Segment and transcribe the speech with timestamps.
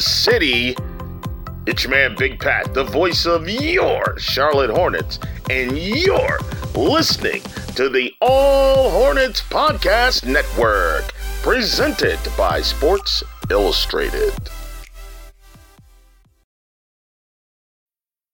[0.00, 0.76] city.
[1.66, 5.18] It's your man Big Pat, the voice of your Charlotte Hornets,
[5.50, 6.38] and you're
[6.74, 7.42] listening
[7.74, 14.32] to the All Hornets Podcast Network, presented by Sports Illustrated.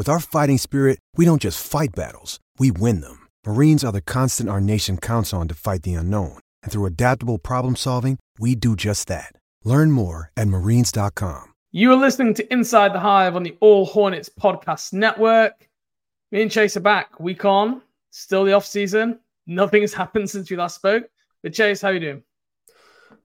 [0.00, 3.28] With our fighting spirit, we don't just fight battles, we win them.
[3.46, 6.38] Marines are the constant our nation counts on to fight the unknown.
[6.62, 9.34] And through adaptable problem solving, we do just that.
[9.62, 11.52] Learn more at marines.com.
[11.72, 15.68] You are listening to Inside the Hive on the All Hornets Podcast Network.
[16.32, 17.20] Me and Chase are back.
[17.20, 19.20] Week on, still the off season.
[19.46, 21.10] Nothing has happened since we last spoke.
[21.42, 22.22] But Chase, how you doing?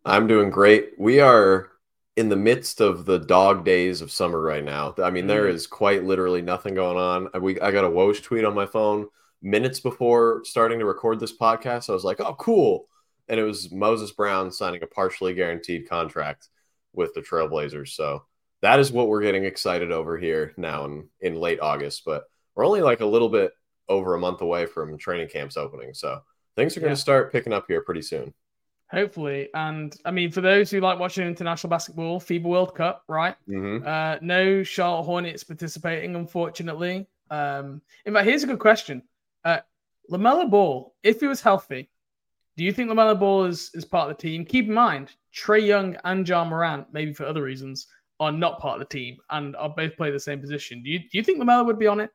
[0.04, 0.92] I'm doing great.
[0.98, 1.70] We are
[2.16, 4.94] in the midst of the dog days of summer right now.
[5.04, 5.56] I mean, there mm-hmm.
[5.56, 7.30] is quite literally nothing going on.
[7.42, 9.08] We I got a Woj tweet on my phone
[9.42, 11.90] minutes before starting to record this podcast.
[11.90, 12.88] I was like, "Oh, cool!"
[13.28, 16.50] And it was Moses Brown signing a partially guaranteed contract
[16.94, 17.90] with the Trailblazers.
[17.90, 18.24] So
[18.62, 22.04] that is what we're getting excited over here now in in late August.
[22.06, 22.24] But
[22.56, 23.52] we're only like a little bit
[23.90, 25.94] over a month away from training camps opening.
[25.94, 26.22] So
[26.56, 27.02] things are going to Yeah.
[27.02, 28.34] start picking up here pretty soon.
[28.92, 29.50] Hopefully.
[29.54, 33.36] And I mean, for those who like watching international basketball, FIBA World Cup, right?
[33.48, 37.08] hmm Uh, no Charlotte Hornets participating, unfortunately.
[37.32, 39.02] Um, in fact, here's a good question.
[39.44, 39.60] Uh,
[40.12, 41.90] LaMelo Ball, if he was healthy,
[42.58, 44.46] do you think LaMelo Ball is, is part of the team?
[44.46, 47.88] Keep in mind, Trae Young and Ja Morant, maybe for other reasons,
[48.20, 50.82] are not part of the team and are both play the same position.
[50.84, 52.12] Do you do you think LaMelo would be on it?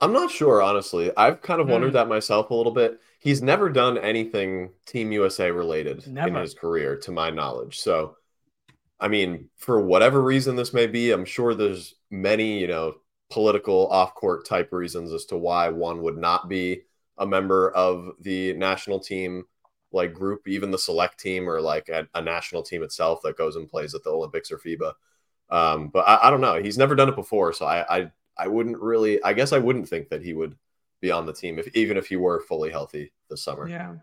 [0.00, 1.10] I'm not sure, honestly.
[1.16, 1.94] I've kind of wondered Hmm.
[1.94, 3.00] that myself a little bit.
[3.26, 7.80] He's never done anything Team USA related in his career, to my knowledge.
[7.80, 8.14] So,
[9.00, 12.94] I mean, for whatever reason this may be, I'm sure there's many, you know,
[13.28, 16.82] political off-court type reasons as to why one would not be
[17.18, 19.42] a member of the national team
[19.90, 23.56] like group, even the select team or like a, a national team itself that goes
[23.56, 24.92] and plays at the Olympics or FIBA.
[25.50, 26.62] Um, but I, I don't know.
[26.62, 29.20] He's never done it before, so I, I I wouldn't really.
[29.24, 30.54] I guess I wouldn't think that he would
[31.00, 33.68] be on the team if even if he were fully healthy this summer.
[33.68, 33.94] Yeah.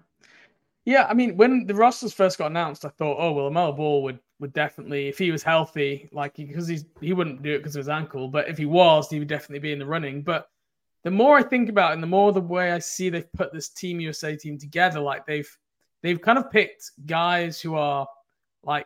[0.85, 4.03] Yeah, I mean, when the rosters first got announced, I thought, oh well, LaMelo Ball
[4.03, 7.75] would would definitely, if he was healthy, like because he's he wouldn't do it because
[7.75, 10.21] of his ankle, but if he was, he would definitely be in the running.
[10.21, 10.49] But
[11.03, 13.53] the more I think about it, and the more the way I see they've put
[13.53, 15.49] this Team USA team together, like they've
[16.01, 18.05] they've kind of picked guys who are
[18.63, 18.85] like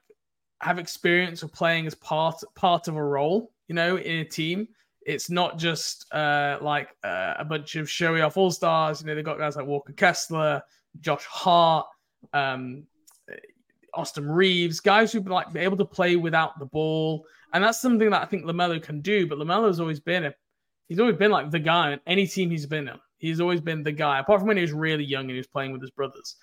[0.62, 4.68] have experience of playing as part part of a role, you know, in a team.
[5.08, 9.02] It's not just uh, like uh, a bunch of showy off all stars.
[9.02, 10.62] You know, they've got guys like Walker Kessler,
[11.00, 11.88] Josh Hart,
[12.34, 12.84] um,
[13.94, 18.10] Austin Reaves, guys who've like be able to play without the ball, and that's something
[18.10, 19.26] that I think Lamelo can do.
[19.26, 20.34] But Lamelo's always been a
[20.90, 23.00] he's always been like the guy on any team he's been in.
[23.18, 25.48] He's always been the guy, apart from when he was really young and he was
[25.48, 26.36] playing with his brothers.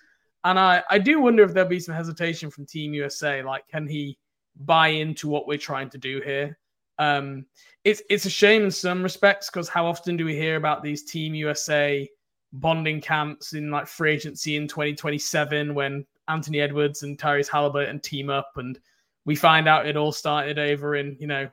[0.43, 3.43] And I, I do wonder if there'll be some hesitation from Team USA.
[3.43, 4.17] Like, can he
[4.57, 6.57] buy into what we're trying to do here?
[6.99, 7.45] Um,
[7.83, 11.03] it's it's a shame in some respects because how often do we hear about these
[11.03, 12.09] Team USA
[12.53, 18.29] bonding camps in like free agency in 2027 when Anthony Edwards and Tyrese Halliburton team
[18.29, 18.79] up and
[19.25, 21.49] we find out it all started over in you know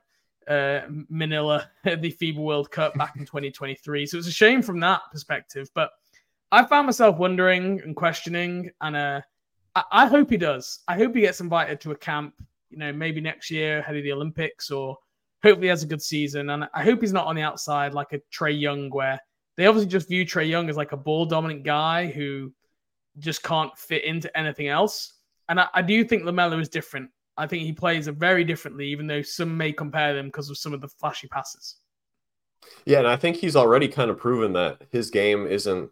[0.48, 4.06] uh, Manila the FIBA World Cup back in 2023.
[4.06, 5.70] So it's a shame from that perspective.
[5.74, 5.90] But
[6.50, 9.20] I found myself wondering and questioning, and uh,
[9.74, 10.80] I, I hope he does.
[10.88, 12.34] I hope he gets invited to a camp,
[12.70, 14.98] you know, maybe next year ahead of the Olympics, or
[15.42, 16.50] hopefully has a good season.
[16.50, 19.20] And I hope he's not on the outside like a Trae Young, where
[19.56, 22.52] they obviously just view Trae Young as like a ball dominant guy who
[23.18, 25.14] just can't fit into anything else.
[25.48, 27.10] And I, I do think Lamelo is different.
[27.36, 30.58] I think he plays a very differently, even though some may compare them because of
[30.58, 31.76] some of the flashy passes.
[32.84, 35.90] Yeah, and I think he's already kind of proven that his game isn't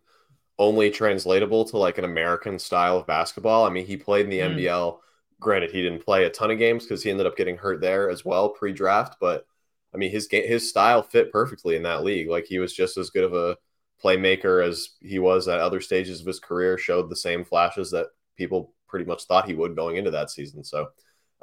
[0.58, 3.64] only translatable to like an American style of basketball.
[3.64, 4.56] I mean, he played in the mm.
[4.56, 4.99] NBL.
[5.40, 8.08] Granted, he didn't play a ton of games because he ended up getting hurt there
[8.10, 9.16] as well pre-draft.
[9.20, 9.46] But
[9.92, 12.28] I mean, his his style fit perfectly in that league.
[12.28, 13.56] Like he was just as good of a
[14.02, 16.78] playmaker as he was at other stages of his career.
[16.78, 20.62] Showed the same flashes that people pretty much thought he would going into that season.
[20.62, 20.88] So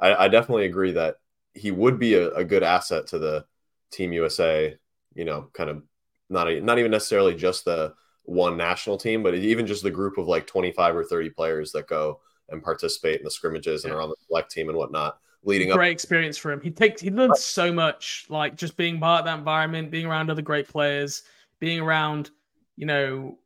[0.00, 1.16] I, I definitely agree that
[1.54, 3.44] he would be a, a good asset to the
[3.90, 4.76] Team USA
[5.18, 5.82] you know, kind of
[6.30, 7.92] not a, not even necessarily just the
[8.22, 11.88] one national team, but even just the group of like 25 or 30 players that
[11.88, 13.90] go and participate in the scrimmages yeah.
[13.90, 15.18] and are on the select team and whatnot.
[15.44, 15.78] Leading great up.
[15.78, 16.60] Great experience for him.
[16.60, 20.30] He takes he learns so much, like just being part of that environment, being around
[20.30, 21.22] other great players,
[21.60, 22.30] being around,
[22.76, 23.38] you know,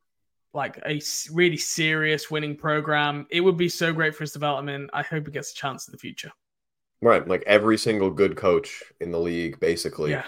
[0.53, 1.01] like a
[1.31, 3.27] really serious winning program.
[3.29, 4.89] It would be so great for his development.
[4.93, 6.31] I hope he gets a chance in the future.
[7.01, 10.11] Right, like every single good coach in the league, basically.
[10.11, 10.25] Yeah.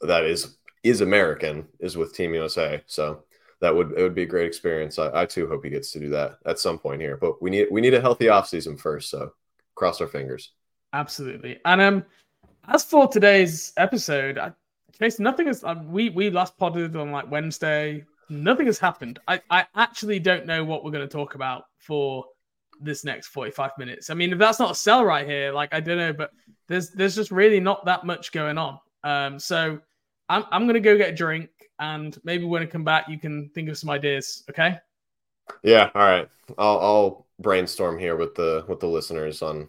[0.00, 2.82] That is is American is with Team USA.
[2.86, 3.24] So
[3.64, 4.98] that would it would be a great experience.
[4.98, 7.16] I, I too hope he gets to do that at some point here.
[7.16, 9.08] But we need we need a healthy offseason first.
[9.08, 9.32] So
[9.74, 10.52] cross our fingers.
[10.92, 11.60] Absolutely.
[11.64, 12.04] And um
[12.68, 14.52] as for today's episode, I,
[14.98, 18.04] Chase, nothing has uh, we we last podded on like Wednesday.
[18.28, 19.18] Nothing has happened.
[19.28, 22.24] I, I actually don't know what we're going to talk about for
[22.80, 24.08] this next 45 minutes.
[24.08, 26.30] I mean, if that's not a sell right here, like I don't know, but
[26.68, 28.78] there's there's just really not that much going on.
[29.02, 29.78] Um, so
[30.28, 33.48] I'm I'm gonna go get a drink, and maybe when I come back, you can
[33.50, 34.44] think of some ideas.
[34.50, 34.78] Okay.
[35.62, 35.90] Yeah.
[35.94, 36.28] All right.
[36.58, 39.68] I'll I'll brainstorm here with the with the listeners on.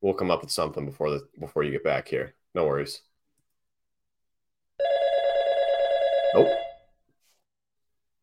[0.00, 2.34] We'll come up with something before the before you get back here.
[2.54, 3.02] No worries.
[6.34, 6.56] Oh.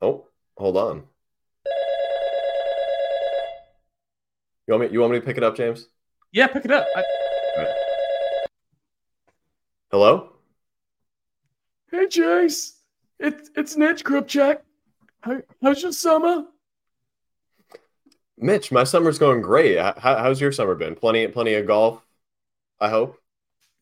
[0.02, 1.04] Oh, hold on.
[4.68, 4.90] You want me?
[4.92, 5.88] You want me to pick it up, James?
[6.31, 6.88] Yeah, pick it up.
[6.96, 7.04] I...
[9.92, 10.34] Hello.
[11.92, 12.75] Hey, Jace.
[13.20, 14.60] It's it's Mitch Kupchak.
[15.22, 16.46] How, how's your summer?
[18.38, 19.78] Mitch, my summer's going great.
[19.78, 20.96] How, how's your summer been?
[20.96, 22.06] Plenty, plenty of golf.
[22.80, 23.18] I hope.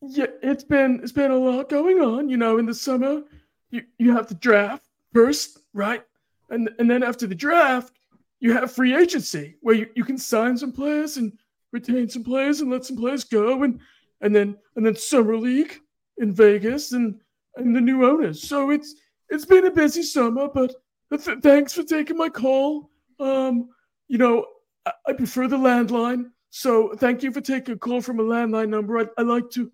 [0.00, 2.28] Yeah, it's been it's been a lot going on.
[2.28, 3.22] You know, in the summer,
[3.70, 6.04] you you have the draft first, right?
[6.50, 7.92] And and then after the draft,
[8.38, 11.32] you have free agency where you, you can sign some players and
[11.72, 13.80] retain some players and let some players go, and
[14.20, 15.80] and then and then summer league
[16.18, 17.20] in Vegas and
[17.56, 18.46] and the new owners.
[18.46, 18.94] So it's
[19.30, 20.74] it's been a busy summer, but
[21.10, 22.90] th- thanks for taking my call.
[23.18, 23.70] Um,
[24.08, 24.46] you know,
[24.84, 28.68] I, I, prefer the landline, so thank you for taking a call from a landline
[28.68, 28.98] number.
[28.98, 29.70] I, I like to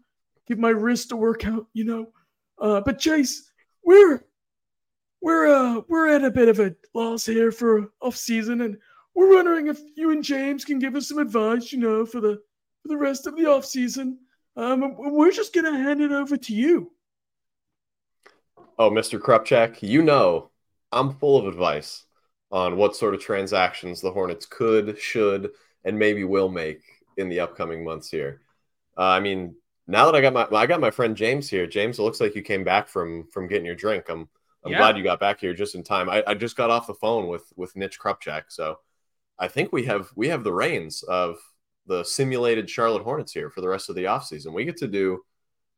[0.46, 2.12] give my wrist a workout, you know.
[2.60, 3.50] Uh, but Chase,
[3.84, 4.24] we're
[5.22, 8.76] we're uh we're at a bit of a loss here for off season, and
[9.14, 12.40] we're wondering if you and James can give us some advice, you know, for the
[12.82, 14.18] for the rest of the off season.
[14.56, 16.92] Um, we're just gonna hand it over to you.
[18.80, 19.20] Oh, Mr.
[19.20, 20.48] Kupchak, you know
[20.90, 22.06] I'm full of advice
[22.50, 25.50] on what sort of transactions the Hornets could, should,
[25.84, 26.80] and maybe will make
[27.18, 28.40] in the upcoming months here.
[28.96, 29.54] Uh, I mean,
[29.86, 31.66] now that I got my I got my friend James here.
[31.66, 34.06] James, it looks like you came back from from getting your drink.
[34.08, 34.26] I'm
[34.64, 34.78] I'm yeah.
[34.78, 36.08] glad you got back here just in time.
[36.08, 38.78] I, I just got off the phone with with Mitch Kupchak, so
[39.38, 41.36] I think we have we have the reins of
[41.84, 44.54] the simulated Charlotte Hornets here for the rest of the offseason.
[44.54, 45.20] We get to do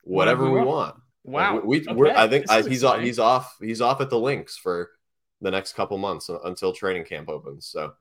[0.05, 0.95] whatever we want.
[1.25, 1.61] Wow.
[1.61, 2.15] We, we okay.
[2.15, 4.91] I think I, he's off, he's off he's off at the links for
[5.41, 7.67] the next couple months until training camp opens.
[7.67, 7.95] So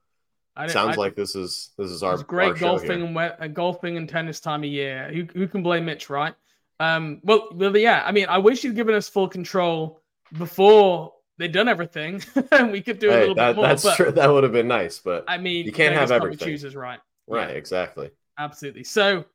[0.58, 4.08] it sounds like this is this is our great our golfing and uh, golfing and
[4.08, 5.10] tennis time of year.
[5.14, 6.34] Who, who can blame Mitch, right?
[6.80, 8.04] Um, well, well, yeah.
[8.06, 10.02] I mean, I wish he'd given us full control
[10.38, 13.68] before they'd done everything, and we could do hey, a little that, bit more.
[13.68, 14.12] That's but, true.
[14.12, 16.48] That would have been nice, but I mean, you can't have everything.
[16.48, 17.00] Chooses right.
[17.28, 17.50] Right.
[17.50, 17.56] Yeah.
[17.56, 18.10] Exactly.
[18.38, 18.84] Absolutely.
[18.84, 19.26] So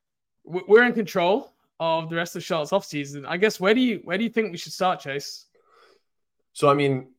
[0.43, 3.25] we're in control of the rest of Charlotte's offseason.
[3.27, 5.45] I guess where do you where do you think we should start, Chase?
[6.53, 7.09] So I mean,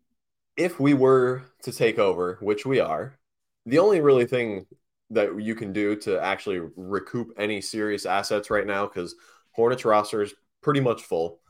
[0.56, 3.18] if we were to take over, which we are,
[3.66, 4.66] the only really thing
[5.10, 9.14] that you can do to actually recoup any serious assets right now, because
[9.52, 11.40] Hornets roster is pretty much full.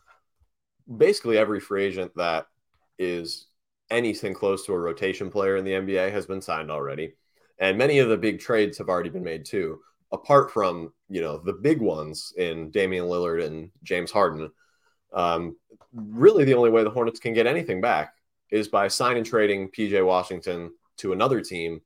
[0.96, 2.46] Basically, every free agent that
[2.98, 3.46] is
[3.90, 7.14] anything close to a rotation player in the NBA has been signed already.
[7.58, 9.80] And many of the big trades have already been made too
[10.12, 14.50] apart from you know the big ones in Damian Lillard and James Harden,
[15.12, 15.56] um,
[15.92, 18.14] really the only way the Hornets can get anything back
[18.50, 21.80] is by signing trading PJ Washington to another team,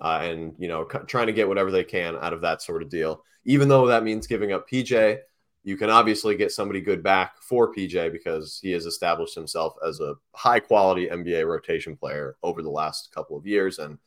[0.00, 2.82] uh, and you know c- trying to get whatever they can out of that sort
[2.82, 3.24] of deal.
[3.44, 5.18] Even though that means giving up PJ,
[5.64, 10.00] you can obviously get somebody good back for PJ because he has established himself as
[10.00, 13.98] a high quality NBA rotation player over the last couple of years and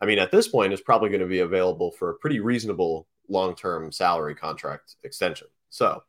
[0.00, 3.06] I mean, at this point, is probably going to be available for a pretty reasonable
[3.28, 5.48] long term salary contract extension.
[5.68, 6.02] So,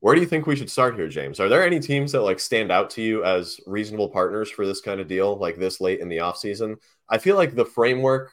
[0.00, 1.40] where do you think we should start here, James?
[1.40, 4.80] Are there any teams that like stand out to you as reasonable partners for this
[4.80, 6.76] kind of deal, like this late in the offseason?
[7.08, 8.32] I feel like the framework,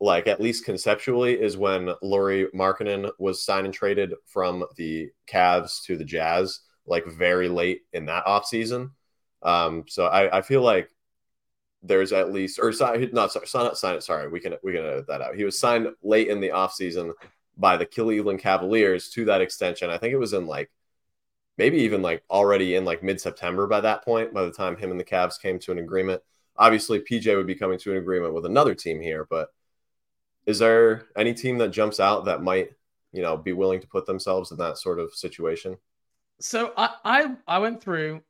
[0.00, 5.82] like at least conceptually, is when Lauri Markkanen was signed and traded from the Cavs
[5.84, 8.90] to the Jazz, like very late in that offseason.
[9.42, 10.88] Um, so I, I feel like
[11.82, 12.72] there's at least or
[13.12, 15.36] not sorry, not sorry we can we can edit that out.
[15.36, 17.12] He was signed late in the offseason
[17.56, 19.90] by the cleveland cavaliers to that extension.
[19.90, 20.70] I think it was in like
[21.58, 25.00] maybe even like already in like mid-september by that point by the time him and
[25.00, 26.22] the Cavs came to an agreement.
[26.56, 29.48] Obviously pj would be coming to an agreement with another team here but
[30.46, 32.70] is there any team that jumps out that might
[33.12, 35.76] you know be willing to put themselves in that sort of situation?
[36.40, 38.22] So i i, I went through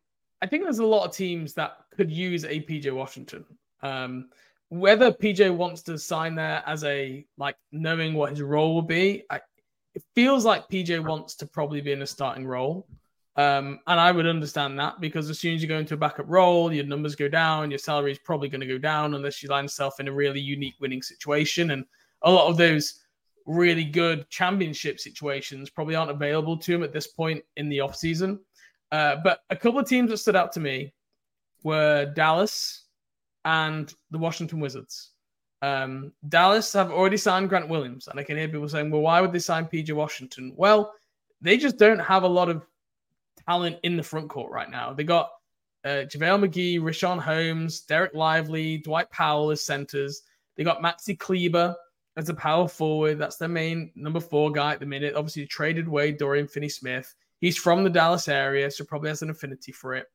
[0.42, 3.44] I think there's a lot of teams that could use a PJ Washington.
[3.82, 4.28] Um,
[4.68, 9.24] whether PJ wants to sign there as a like knowing what his role will be,
[9.30, 9.40] I,
[9.94, 12.86] it feels like PJ wants to probably be in a starting role.
[13.36, 16.26] Um, and I would understand that because as soon as you go into a backup
[16.28, 19.48] role, your numbers go down, your salary is probably going to go down unless you
[19.50, 21.72] line yourself in a really unique winning situation.
[21.72, 21.84] And
[22.22, 23.02] a lot of those
[23.44, 28.38] really good championship situations probably aren't available to him at this point in the offseason.
[28.90, 30.92] Uh, but a couple of teams that stood out to me
[31.66, 32.84] were Dallas
[33.44, 35.10] and the Washington Wizards.
[35.62, 39.20] Um, Dallas have already signed Grant Williams, and I can hear people saying, "Well, why
[39.20, 40.92] would they sign PJ Washington?" Well,
[41.40, 42.64] they just don't have a lot of
[43.48, 44.92] talent in the front court right now.
[44.92, 45.30] They got
[45.84, 50.22] uh, JaVale McGee, Richaun Holmes, Dereck Lively, Dwight Powell as centers.
[50.56, 51.74] They got Maxi Kleber
[52.16, 53.18] as a power forward.
[53.18, 55.14] That's their main number four guy at the minute.
[55.16, 57.12] Obviously, traded away Dorian Finney Smith.
[57.40, 60.06] He's from the Dallas area, so probably has an affinity for it.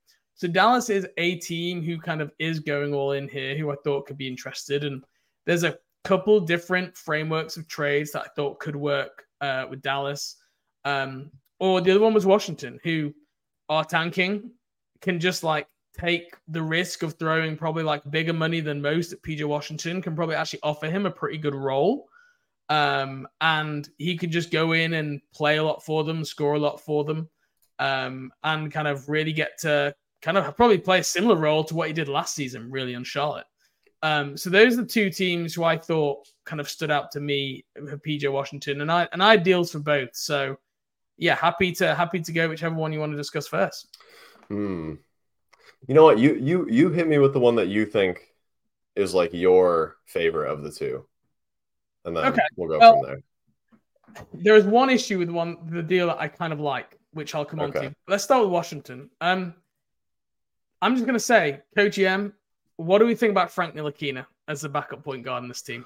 [0.41, 3.75] So Dallas is a team who kind of is going all in here, who I
[3.83, 4.83] thought could be interested.
[4.83, 5.03] And
[5.45, 10.37] there's a couple different frameworks of trades that I thought could work uh, with Dallas.
[10.83, 11.29] Um,
[11.59, 13.13] or the other one was Washington, who
[13.69, 14.49] are tanking,
[14.99, 19.21] can just like take the risk of throwing probably like bigger money than most at
[19.21, 22.07] PJ Washington, can probably actually offer him a pretty good role.
[22.67, 26.59] Um, and he could just go in and play a lot for them, score a
[26.59, 27.29] lot for them,
[27.77, 31.75] um, and kind of really get to kind of probably play a similar role to
[31.75, 33.45] what he did last season, really on Charlotte.
[34.03, 37.19] Um, so those are the two teams who I thought kind of stood out to
[37.19, 40.15] me for PJ Washington, and I and I deals for both.
[40.15, 40.57] So
[41.17, 43.97] yeah, happy to happy to go whichever one you want to discuss first.
[44.47, 44.95] Hmm.
[45.87, 46.19] You know what?
[46.19, 48.21] You you you hit me with the one that you think
[48.95, 51.05] is like your favorite of the two
[52.05, 52.41] and then okay.
[52.55, 53.23] we'll go well, from there.
[54.33, 57.45] There is one issue with one the deal that I kind of like, which I'll
[57.45, 57.79] come okay.
[57.79, 57.95] on to.
[58.07, 59.09] Let's start with Washington.
[59.21, 59.53] Um,
[60.81, 62.33] I'm just gonna say, co-GM,
[62.77, 65.85] what do we think about Frank Ntilikina as the backup point guard in this team?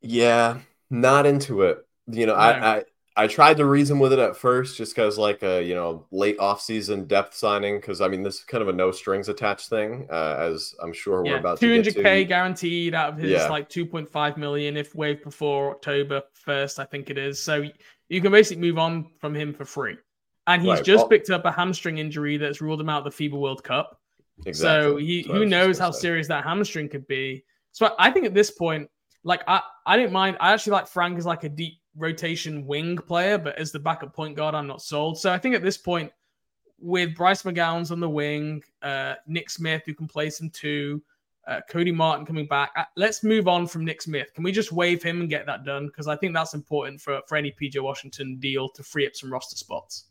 [0.00, 0.58] Yeah,
[0.90, 1.86] not into it.
[2.06, 2.40] You know, no.
[2.40, 2.84] I, I
[3.18, 6.38] I tried to reason with it at first, just because like a you know late
[6.38, 7.80] offseason depth signing.
[7.80, 10.92] Because I mean, this is kind of a no strings attached thing, uh, as I'm
[10.92, 13.48] sure yeah, we're about 200 to 200k guaranteed out of his yeah.
[13.48, 17.42] like 2.5 million if waived before October 1st, I think it is.
[17.42, 17.64] So
[18.08, 19.96] you can basically move on from him for free.
[20.46, 20.84] And he's right.
[20.84, 23.64] just well, picked up a hamstring injury that's ruled him out of the FIBA World
[23.64, 24.00] Cup.
[24.44, 24.54] Exactly.
[24.54, 26.00] So he who knows how say.
[26.00, 27.44] serious that hamstring could be.
[27.72, 28.88] So I think at this point,
[29.24, 30.36] like I, I didn't mind.
[30.40, 34.14] I actually like Frank as like a deep rotation wing player, but as the backup
[34.14, 35.18] point guard, I'm not sold.
[35.18, 36.12] So I think at this point,
[36.78, 41.02] with Bryce McGowens on the wing, uh, Nick Smith who can play some two,
[41.46, 42.72] uh, Cody Martin coming back.
[42.76, 44.32] Uh, let's move on from Nick Smith.
[44.34, 45.86] Can we just waive him and get that done?
[45.86, 49.32] Because I think that's important for for any PJ Washington deal to free up some
[49.32, 50.04] roster spots.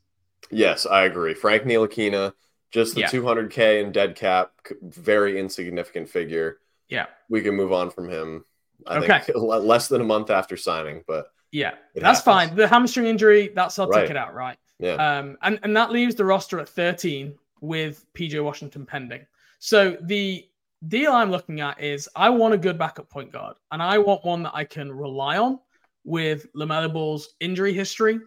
[0.52, 1.34] Yes, I agree.
[1.34, 2.34] Frank Ntilikina,
[2.72, 3.10] just the yeah.
[3.10, 6.60] 200k and dead cap, very insignificant figure.
[6.90, 8.46] Yeah, we can move on from him.
[8.86, 9.20] I okay.
[9.26, 12.50] think less than a month after signing, but yeah, that's happens.
[12.50, 12.56] fine.
[12.56, 14.02] The hamstring injury, that's I'll right.
[14.02, 14.58] take it out, right?
[14.80, 14.96] Yeah.
[14.96, 19.26] Um, and, and that leaves the roster at 13 with PJ Washington pending.
[19.60, 20.46] So the
[20.88, 24.26] deal I'm looking at is I want a good backup point guard, and I want
[24.26, 25.60] one that I can rely on
[26.04, 28.20] with LaMelo Ball's injury history,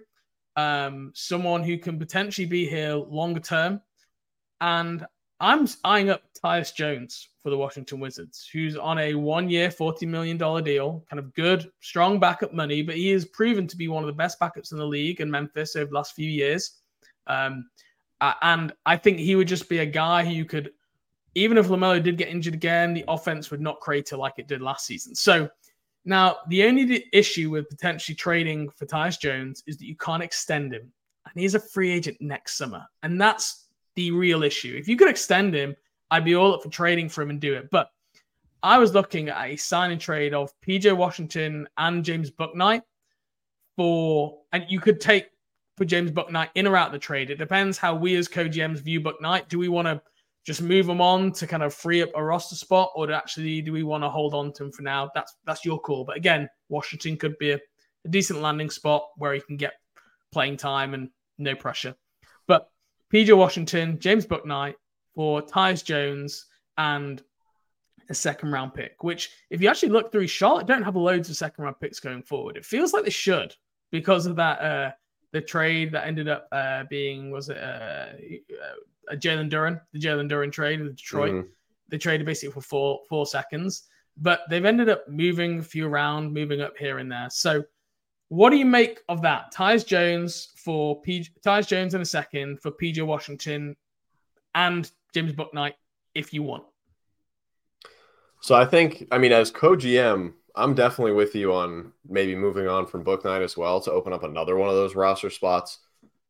[0.58, 3.80] um, someone who can potentially be here longer term.
[4.60, 5.06] And
[5.38, 10.08] I'm eyeing up Tyus Jones for the Washington Wizards, who's on a one year, $40
[10.08, 14.02] million deal, kind of good, strong backup money, but he has proven to be one
[14.02, 16.72] of the best backups in the league in Memphis over the last few years.
[17.28, 17.70] Um,
[18.20, 20.72] and I think he would just be a guy who you could,
[21.36, 24.60] even if LaMelo did get injured again, the offense would not crater like it did
[24.60, 25.14] last season.
[25.14, 25.48] So
[26.04, 30.72] now the only issue with potentially trading for Tyus Jones is that you can't extend
[30.72, 30.92] him.
[31.26, 32.86] And he's a free agent next summer.
[33.02, 34.76] And that's the real issue.
[34.78, 35.76] If you could extend him,
[36.10, 37.68] I'd be all up for trading for him and do it.
[37.70, 37.90] But
[38.62, 42.82] I was looking at a signing trade of PJ Washington and James Bouknight
[43.76, 45.26] for, and you could take
[45.76, 47.30] for James Bouknight in or out the trade.
[47.30, 49.48] It depends how we as co-GMs view Bouknight.
[49.48, 50.02] Do we want to
[50.48, 53.70] just move them on to kind of free up a roster spot, or actually do
[53.70, 55.10] we want to hold on to him for now?
[55.14, 56.06] That's that's your call.
[56.06, 57.56] But again, Washington could be a,
[58.06, 59.74] a decent landing spot where he can get
[60.32, 61.94] playing time and no pressure.
[62.46, 62.70] But
[63.12, 64.76] PJ Washington, James Bouknight
[65.14, 66.46] for Tyus Jones
[66.78, 67.22] and
[68.08, 71.36] a second round pick, which if you actually look through Charlotte don't have loads of
[71.36, 72.56] second round picks going forward.
[72.56, 73.54] It feels like they should
[73.92, 74.92] because of that uh
[75.32, 78.78] the trade that ended up uh being was it uh, uh
[79.16, 81.32] Jalen Duren, the Jalen Duren trade in Detroit.
[81.32, 81.48] Mm-hmm.
[81.88, 83.84] They traded basically for four four seconds,
[84.16, 87.28] but they've ended up moving a few around, moving up here and there.
[87.30, 87.64] So
[88.28, 89.54] what do you make of that?
[89.54, 93.74] Tyus Jones for P- Tyus Jones in a second for PJ Washington
[94.54, 95.74] and James Bouknight
[96.14, 96.64] if you want.
[98.40, 102.68] So I think, I mean, as co GM, I'm definitely with you on maybe moving
[102.68, 105.78] on from Bouknight as well to open up another one of those roster spots.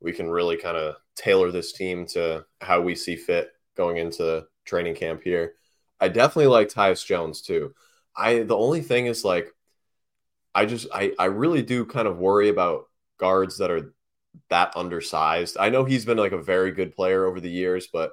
[0.01, 4.47] We can really kind of tailor this team to how we see fit going into
[4.65, 5.55] training camp here.
[6.01, 7.75] I definitely like Tyus Jones too.
[8.17, 9.53] I the only thing is like
[10.55, 12.85] I just I I really do kind of worry about
[13.19, 13.95] guards that are
[14.51, 15.57] that undersized.
[15.59, 18.13] I know he's been like a very good player over the years, but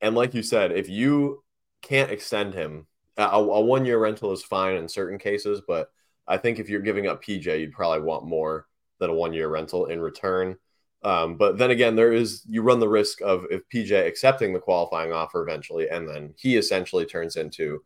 [0.00, 1.44] and like you said, if you
[1.82, 2.86] can't extend him
[3.16, 5.90] a, a one year rental is fine in certain cases, but
[6.26, 8.66] I think if you're giving up PJ, you'd probably want more
[8.98, 10.56] than a one year rental in return.
[11.02, 14.60] Um, but then again, there is you run the risk of if PJ accepting the
[14.60, 17.82] qualifying offer eventually, and then he essentially turns into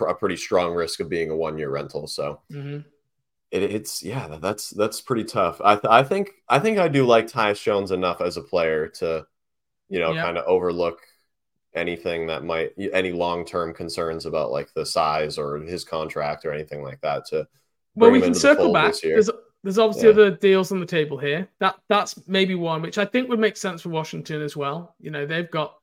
[0.00, 2.06] a pretty strong risk of being a one year rental.
[2.06, 2.80] So mm-hmm.
[3.50, 5.60] it, it's yeah, that's that's pretty tough.
[5.64, 8.88] I th- I think I think I do like Tyus Jones enough as a player
[8.98, 9.26] to,
[9.88, 10.22] you know, yeah.
[10.22, 11.00] kind of overlook
[11.74, 16.52] anything that might any long term concerns about like the size or his contract or
[16.52, 17.26] anything like that.
[17.26, 17.46] To
[17.96, 18.94] well, we can circle back.
[19.02, 19.30] There's
[19.62, 20.14] there's obviously yeah.
[20.14, 21.48] other deals on the table here.
[21.58, 24.94] That that's maybe one which I think would make sense for Washington as well.
[25.00, 25.76] You know, they've got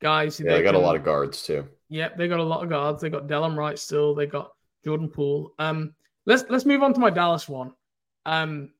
[0.00, 0.40] guys.
[0.40, 1.66] yeah, they got can, a lot of guards too.
[1.90, 3.02] Yep, they got a lot of guards.
[3.02, 4.14] They got Delon Wright still.
[4.14, 4.52] They got
[4.84, 5.54] Jordan Poole.
[5.58, 5.94] Um,
[6.26, 7.72] let's let's move on to my Dallas one.
[8.24, 8.70] Um,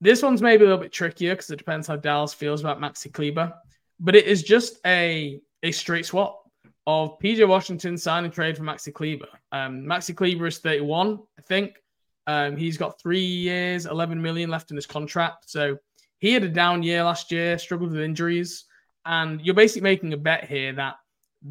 [0.00, 3.12] this one's maybe a little bit trickier because it depends how Dallas feels about Maxi
[3.12, 3.52] Kleber.
[4.00, 6.42] But it is just a a straight swap
[6.86, 9.28] of PJ Washington signing trade for Maxi Kleber.
[9.52, 11.76] Um, Maxi Kleber is 31, I think.
[12.26, 15.50] Um, he's got three years, 11 million left in his contract.
[15.50, 15.76] So
[16.18, 18.64] he had a down year last year, struggled with injuries.
[19.04, 20.96] And you're basically making a bet here that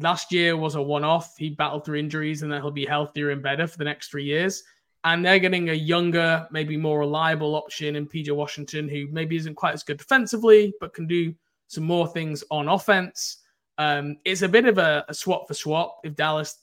[0.00, 1.34] last year was a one off.
[1.36, 4.24] He battled through injuries and that he'll be healthier and better for the next three
[4.24, 4.62] years.
[5.04, 9.56] And they're getting a younger, maybe more reliable option in PJ Washington, who maybe isn't
[9.56, 11.34] quite as good defensively, but can do
[11.66, 13.38] some more things on offense.
[13.78, 16.58] Um, it's a bit of a, a, swap for swap if Dallas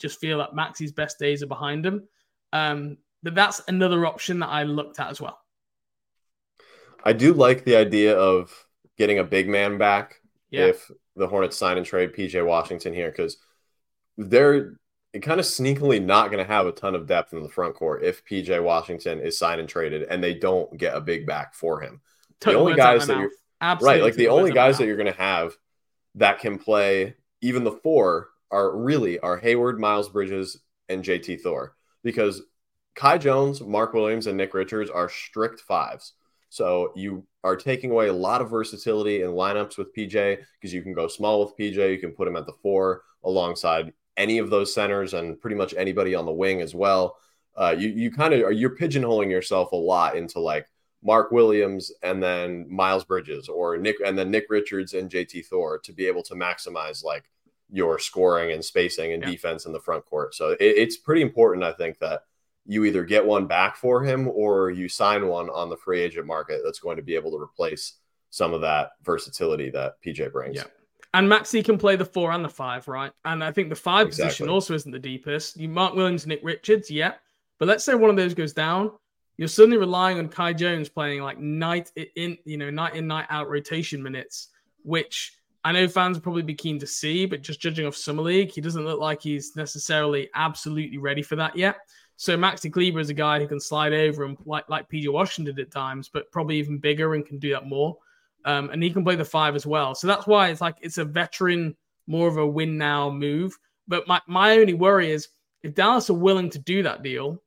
[0.00, 2.08] just feel that Maxi's best days are behind him.
[2.52, 5.40] Um, but that's another option that I looked at as well.
[7.02, 8.52] I do like the idea of
[8.96, 10.66] getting a big man back yeah.
[10.66, 13.38] if the Hornets sign and trade PJ Washington here because
[14.16, 14.76] they're
[15.22, 18.04] kind of sneakily not going to have a ton of depth in the front court
[18.04, 21.80] if PJ Washington is signed and traded and they don't get a big back for
[21.80, 22.00] him.
[22.40, 25.18] the only guys that you're Absolutely right, like the only guys that you're going to
[25.18, 25.56] have
[26.16, 30.58] that can play even the four are really are Hayward, Miles Bridges,
[30.88, 32.42] and JT Thor because
[32.94, 36.12] Kai Jones, Mark Williams, and Nick Richards are strict fives.
[36.48, 40.82] So you are taking away a lot of versatility in lineups with PJ because you
[40.82, 41.90] can go small with PJ.
[41.90, 45.74] You can put him at the four alongside any of those centers and pretty much
[45.76, 47.16] anybody on the wing as well.
[47.56, 50.66] Uh, you you kind of are you're pigeonholing yourself a lot into like
[51.02, 55.78] Mark Williams and then Miles Bridges or Nick and then Nick Richards and JT Thor
[55.80, 57.24] to be able to maximize like
[57.70, 59.30] your scoring and spacing and yeah.
[59.30, 60.34] defense in the front court.
[60.34, 62.22] So it, it's pretty important, I think, that
[62.66, 66.26] you either get one back for him or you sign one on the free agent
[66.26, 67.94] market that's going to be able to replace
[68.30, 70.56] some of that versatility that PJ brings.
[70.56, 70.64] Yeah.
[71.12, 73.12] And Maxi can play the four and the five, right?
[73.24, 74.26] And I think the five exactly.
[74.26, 75.56] position also isn't the deepest.
[75.56, 77.12] You Mark Williams, Nick Richards, yeah.
[77.58, 78.90] But let's say one of those goes down
[79.36, 83.26] you're suddenly relying on Kai Jones playing like night in, you know, night in, night
[83.30, 84.48] out rotation minutes,
[84.82, 88.22] which I know fans will probably be keen to see, but just judging off Summer
[88.22, 91.76] League, he doesn't look like he's necessarily absolutely ready for that yet.
[92.16, 95.54] So Maxi Kleber is a guy who can slide over and like like PJ Washington
[95.54, 97.96] did at times, but probably even bigger and can do that more.
[98.44, 99.94] Um, and he can play the five as well.
[99.94, 103.56] So that's why it's like it's a veteran, more of a win now move.
[103.88, 105.28] But my, my only worry is
[105.62, 107.42] if Dallas are willing to do that deal,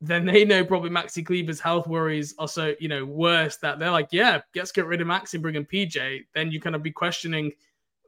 [0.00, 3.90] then they know probably Maxi Kleber's health worries are so, you know, worse that they're
[3.90, 6.24] like, yeah, let's get rid of Maxi bring in PJ.
[6.34, 7.52] Then you kind of be questioning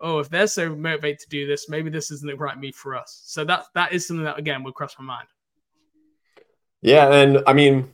[0.01, 2.97] oh, if they're so motivated to do this, maybe this isn't the right move for
[2.97, 3.23] us.
[3.27, 5.29] So that that is something that again would cross my mind.
[6.83, 7.93] Yeah, and I mean,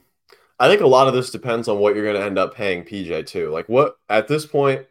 [0.58, 2.84] I think a lot of this depends on what you're going to end up paying
[2.84, 3.50] PJ too.
[3.50, 4.86] Like what at this point,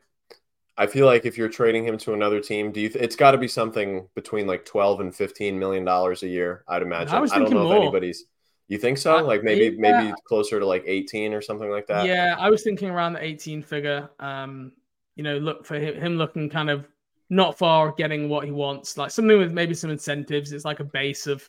[0.78, 2.90] I feel like if you're trading him to another team, do you?
[2.90, 6.64] Th- it's got to be something between like 12 and 15 million dollars a year.
[6.68, 7.16] I'd imagine.
[7.16, 7.78] I, I don't know more.
[7.78, 8.26] if anybody's.
[8.68, 9.24] You think so?
[9.24, 10.02] Like maybe yeah.
[10.02, 12.06] maybe closer to like 18 or something like that.
[12.06, 14.10] Yeah, I was thinking around the 18 figure.
[14.20, 14.72] Um,
[15.16, 16.88] you know, look for him, him looking kind of
[17.30, 20.52] not far getting what he wants, like something with maybe some incentives.
[20.52, 21.48] It's like a base of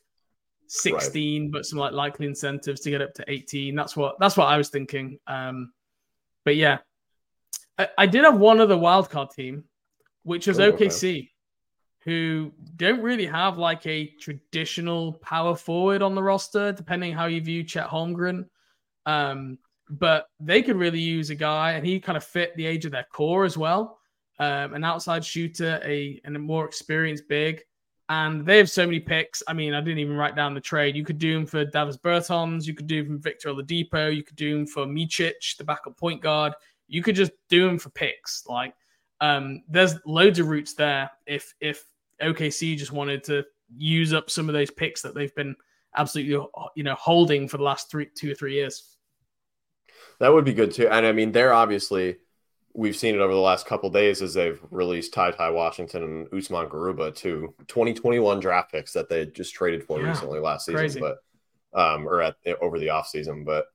[0.68, 1.52] 16, right.
[1.52, 3.74] but some like likely incentives to get up to 18.
[3.74, 5.18] That's what that's what I was thinking.
[5.26, 5.72] Um,
[6.44, 6.78] but yeah,
[7.78, 9.64] I, I did have one other wildcard team,
[10.22, 11.30] which was oh, OKC, okay.
[12.04, 17.40] who don't really have like a traditional power forward on the roster, depending how you
[17.40, 18.46] view Chet Holmgren.
[19.06, 22.84] Um, but they could really use a guy, and he kind of fit the age
[22.84, 23.98] of their core as well
[24.38, 27.62] um, an outside shooter, a and a more experienced big.
[28.08, 29.42] And they have so many picks.
[29.48, 30.94] I mean, I didn't even write down the trade.
[30.94, 32.64] You could do them for Davis Bertans.
[32.64, 34.14] You could do them for Victor Oladipo.
[34.14, 36.52] You could do them for Micic, the backup point guard.
[36.86, 38.46] You could just do them for picks.
[38.46, 38.74] Like,
[39.20, 41.10] um, there's loads of routes there.
[41.26, 41.84] If if
[42.22, 43.44] OKC just wanted to
[43.76, 45.56] use up some of those picks that they've been
[45.96, 48.96] absolutely, you know, holding for the last three, two or three years.
[50.20, 50.88] That would be good too.
[50.88, 52.18] And I mean, they're obviously
[52.76, 56.34] we've seen it over the last couple days as they've released Ty Ty Washington and
[56.34, 60.78] Usman Garuba to 2021 draft picks that they just traded for yeah, recently last season,
[60.78, 61.00] crazy.
[61.00, 61.18] but
[61.74, 63.44] um, or at over the off season.
[63.44, 63.66] But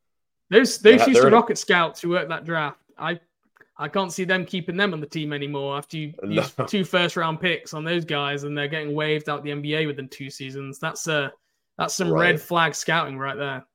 [0.49, 3.19] those those Houston Rocket a, scouts who worked that draft, I
[3.75, 6.41] I can't see them keeping them on the team anymore after you no.
[6.41, 9.87] use two first round picks on those guys and they're getting waived out the NBA
[9.87, 10.77] within two seasons.
[10.77, 11.33] That's a
[11.77, 12.21] that's some right.
[12.21, 13.65] red flag scouting right there.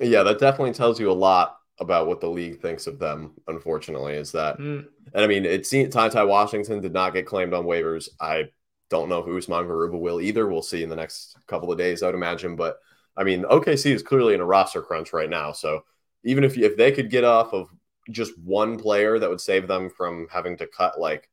[0.00, 3.32] Yeah, that definitely tells you a lot about what the league thinks of them.
[3.48, 4.86] Unfortunately, is that, mm.
[5.14, 8.08] and I mean, it seems Ty Ty Washington did not get claimed on waivers.
[8.20, 8.50] I
[8.90, 10.46] don't know if Usman Garuba will either.
[10.46, 12.56] We'll see in the next couple of days, I'd imagine.
[12.56, 12.78] But
[13.16, 15.52] I mean, OKC is clearly in a roster crunch right now.
[15.52, 15.84] So
[16.22, 17.68] even if if they could get off of
[18.10, 21.28] just one player that would save them from having to cut like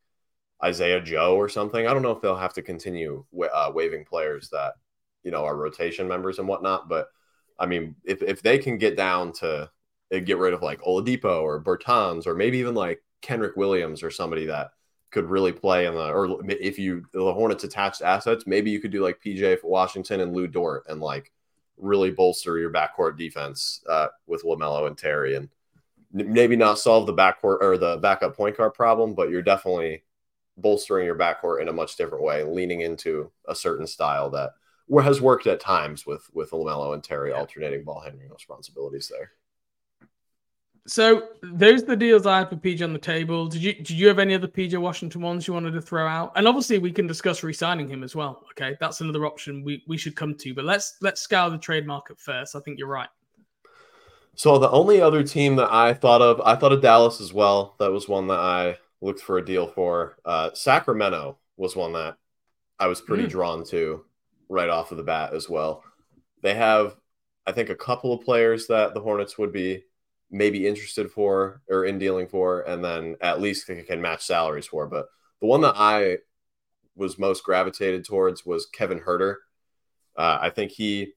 [0.64, 4.50] Isaiah Joe or something, I don't know if they'll have to continue uh, waiving players
[4.50, 4.76] that
[5.24, 6.88] you know are rotation members and whatnot.
[6.88, 7.08] But
[7.60, 9.70] I mean, if if they can get down to
[10.12, 14.46] get rid of like Oladipo or Bertans or maybe even like Kenrich Williams or somebody
[14.46, 14.72] that
[15.12, 18.92] could really play in the or if you the Hornets attached assets, maybe you could
[18.92, 21.32] do like PJ for Washington and Lu Dort and like
[21.78, 25.50] really bolster your backcourt defense uh, with Lamelo and Terry and
[26.12, 30.04] maybe not solve the backcourt or the backup point guard problem, but you're definitely
[30.58, 34.52] bolstering your backcourt in a much different way, leaning into a certain style that
[35.04, 39.32] has worked at times with with Lamelo and Terry alternating ball handling responsibilities there.
[40.88, 43.48] So those are the deals I had for PJ on the table.
[43.48, 46.32] Did you did you have any other PJ Washington ones you wanted to throw out?
[46.38, 48.46] And obviously we can discuss re-signing him as well.
[48.52, 50.54] Okay, that's another option we, we should come to.
[50.54, 52.56] But let's let's scour the trade market first.
[52.56, 53.10] I think you're right.
[54.36, 57.76] So the only other team that I thought of, I thought of Dallas as well.
[57.80, 60.18] That was one that I looked for a deal for.
[60.24, 62.18] Uh, Sacramento was one that
[62.80, 63.30] I was pretty mm.
[63.30, 64.06] drawn to
[64.48, 65.84] right off of the bat as well.
[66.44, 66.96] They have,
[67.46, 69.84] I think, a couple of players that the Hornets would be
[70.30, 74.88] maybe interested for or in dealing for, and then at least can match salaries for.
[74.88, 75.08] But
[75.42, 76.18] the one that I
[76.96, 79.36] was most gravitated towards was Kevin Huerter.
[80.18, 81.14] Uh, I think he,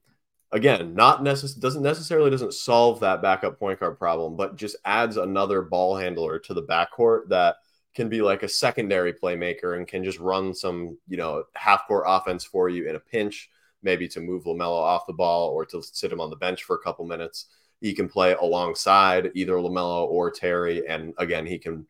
[0.51, 5.17] again, not necess- doesn't necessarily doesn't solve that backup point guard problem, but just adds
[5.17, 7.55] another ball handler to the backcourt that
[7.93, 12.05] can be like a secondary playmaker and can just run some, you know, half court
[12.07, 13.49] offense for you in a pinch,
[13.83, 16.75] maybe to move Lamelo off the ball or to sit him on the bench for
[16.75, 17.47] a couple minutes.
[17.81, 21.87] He can play alongside either Lamelo or Terry, and again, he can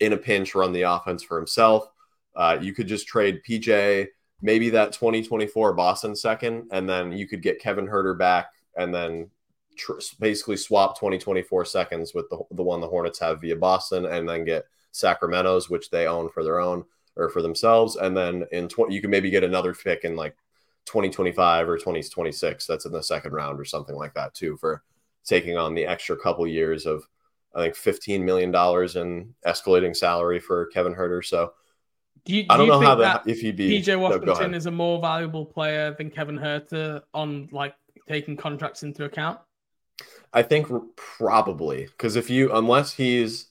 [0.00, 1.88] in a pinch run the offense for himself.
[2.34, 4.08] Uh, you could just trade PJ,
[4.42, 9.30] maybe that 2024 Boston second, and then you could get Kevin Huerter back, and then
[9.76, 14.28] tr- basically swap 2024 seconds with the, the one the Hornets have via Boston, and
[14.28, 16.84] then get Sacramento's, which they own for their own
[17.16, 20.36] or for themselves, and then in 20, you can maybe get another pick in like
[20.86, 24.82] 2025 or 2026 that's in the second round or something like that too for
[25.26, 27.06] taking on the extra couple years of
[27.54, 31.24] I think fifteen million dollars in escalating salary for Kevin Huerter.
[31.24, 31.52] So
[32.24, 34.66] do you, do I don't know how that if he be PJ Washington no, is
[34.66, 37.74] a more valuable player than Kevin Huerter on like
[38.08, 39.38] taking contracts into account.
[40.32, 43.46] I think probably because if you unless he's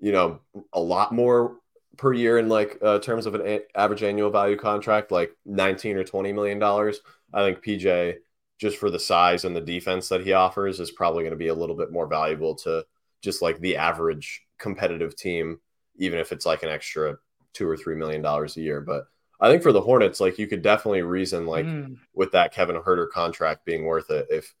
[0.00, 0.40] you know
[0.72, 1.56] a lot more
[1.96, 5.96] per year in like uh, terms of an a- average annual value contract like 19
[5.96, 7.00] or 20 million dollars
[7.32, 8.16] i think pj
[8.58, 11.48] just for the size and the defense that he offers is probably going to be
[11.48, 12.84] a little bit more valuable to
[13.22, 15.58] just like the average competitive team,
[15.96, 17.16] even if it's like an extra
[17.52, 18.80] two or three million dollars a year.
[18.80, 19.06] But
[19.40, 21.96] I think for the Hornets, like you could definitely reason like mm.
[22.14, 24.54] with that Kevin Huerter contract being worth it if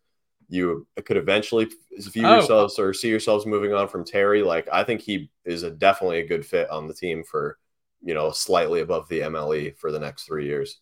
[0.48, 2.36] you could eventually view oh.
[2.36, 4.42] yourselves or see yourselves moving on from Terry.
[4.42, 7.58] Like I think he is a definitely a good fit on the team for
[8.02, 10.80] you know slightly above the MLE for the next three years.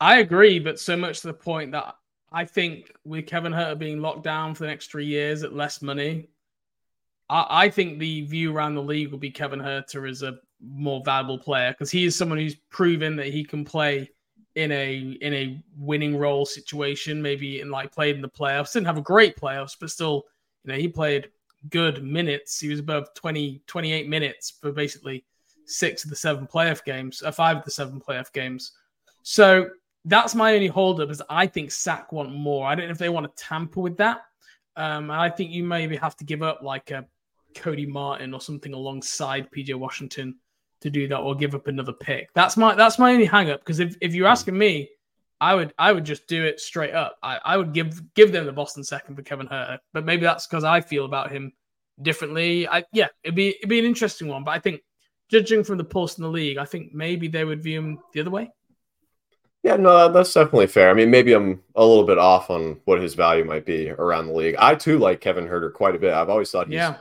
[0.00, 1.96] I agree, but so much to the point that
[2.32, 5.80] I think with Kevin Huerter being locked down for the next three years at less
[5.82, 6.28] money,
[7.28, 11.02] I, I think the view around the league will be Kevin Huerter as a more
[11.04, 14.10] valuable player because he is someone who's proven that he can play
[14.54, 18.72] in a in a winning role situation, maybe in like played in the playoffs.
[18.72, 20.24] Didn't have a great playoffs, but still,
[20.64, 21.30] you know, he played
[21.70, 22.60] good minutes.
[22.60, 25.24] He was above 20, 28 minutes for basically
[25.66, 28.72] six of the seven playoff games, uh, five of the seven playoff games.
[29.22, 29.70] So
[30.04, 32.66] that's my only holdup is I think SAC want more.
[32.66, 34.22] I don't know if they want to tamper with that.
[34.76, 37.06] Um, and I think you maybe have to give up like a
[37.54, 40.36] Cody Martin or something alongside PJ Washington
[40.80, 42.28] to do that or give up another pick.
[42.34, 44.90] That's my that's my only hang up because if, if you're asking me,
[45.40, 47.16] I would I would just do it straight up.
[47.22, 50.46] I, I would give give them the Boston second for Kevin Huerter, but maybe that's
[50.46, 51.52] because I feel about him
[52.02, 52.68] differently.
[52.68, 54.82] I yeah, it'd be it'd be an interesting one, but I think
[55.30, 58.20] judging from the pulse in the league, I think maybe they would view him the
[58.20, 58.50] other way.
[59.64, 60.90] Yeah, no, that's definitely fair.
[60.90, 64.26] I mean, maybe I'm a little bit off on what his value might be around
[64.26, 64.56] the league.
[64.58, 66.12] I too like Kevin Huerter quite a bit.
[66.12, 66.96] I've always thought he's yeah.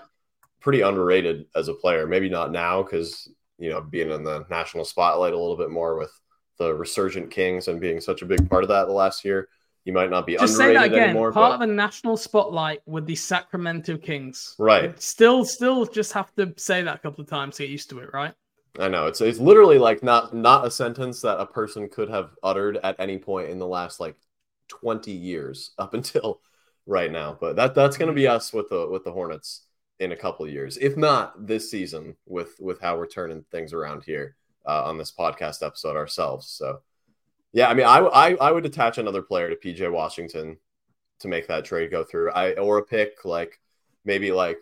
[0.62, 2.08] pretty underrated as a player.
[2.08, 3.28] Maybe not now because
[3.60, 6.12] you know, being in the national spotlight a little bit more with
[6.58, 9.50] the resurgent Kings and being such a big part of that the last year.
[9.86, 11.10] You might not be Just underrated say that again.
[11.10, 11.34] anymore.
[11.34, 11.54] Part but...
[11.56, 14.56] of the national spotlight with the Sacramento Kings.
[14.58, 15.02] Right.
[15.02, 18.00] Still, still just have to say that a couple of times to get used to
[18.00, 18.34] it, right?
[18.80, 22.32] I know it's it's literally like not not a sentence that a person could have
[22.42, 24.16] uttered at any point in the last like
[24.70, 26.42] 20 years up until
[26.86, 27.38] right now.
[27.40, 29.66] But that that's going to be us with the with the Hornets
[30.00, 34.04] in a couple years, if not this season, with with how we're turning things around
[34.04, 36.48] here uh, on this podcast episode ourselves.
[36.48, 36.82] So,
[37.52, 40.58] yeah, I mean, I, I I would attach another player to PJ Washington
[41.20, 42.32] to make that trade go through.
[42.32, 43.60] I or a pick like
[44.04, 44.58] maybe like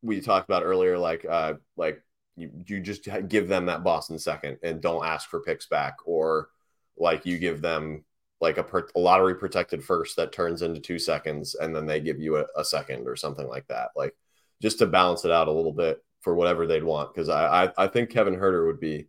[0.00, 2.02] we talked about earlier, like uh like
[2.36, 6.48] you you just give them that Boston second and don't ask for picks back, or
[6.96, 8.04] like you give them
[8.40, 12.00] like a, per, a lottery protected first that turns into two seconds and then they
[12.00, 13.90] give you a, a second or something like that.
[13.94, 14.14] Like
[14.60, 17.14] just to balance it out a little bit for whatever they'd want.
[17.14, 19.06] Because I, I, I think Kevin Huerter would be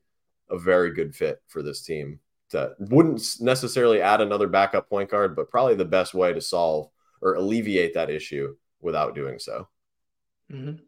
[0.50, 2.20] a very good fit for this team.
[2.52, 6.92] That wouldn't necessarily add another backup point guard, but probably the best way to solve
[7.20, 9.68] or alleviate that issue without doing so.
[10.52, 10.84] Mm-hmm.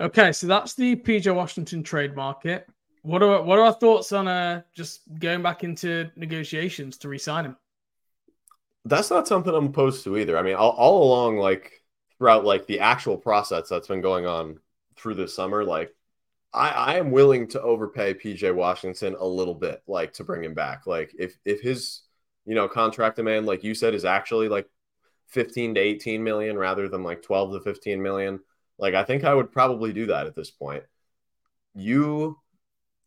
[0.00, 2.66] Okay, so that's the PJ Washington trade market.
[3.02, 7.46] What are what are our thoughts on uh just going back into negotiations to re-sign
[7.46, 7.56] him?
[8.84, 10.36] That's not something I'm opposed to either.
[10.36, 11.82] I mean, all, all along, like
[12.18, 14.58] throughout like the actual process that's been going on
[14.96, 15.94] through this summer, like
[16.52, 20.54] I, I am willing to overpay PJ Washington a little bit, like to bring him
[20.54, 20.86] back.
[20.86, 22.02] Like if if his
[22.44, 24.68] you know contract demand, like you said, is actually like
[25.28, 28.40] 15 to 18 million rather than like 12 to 15 million,
[28.82, 30.82] like I think I would probably do that at this point.
[31.74, 32.36] You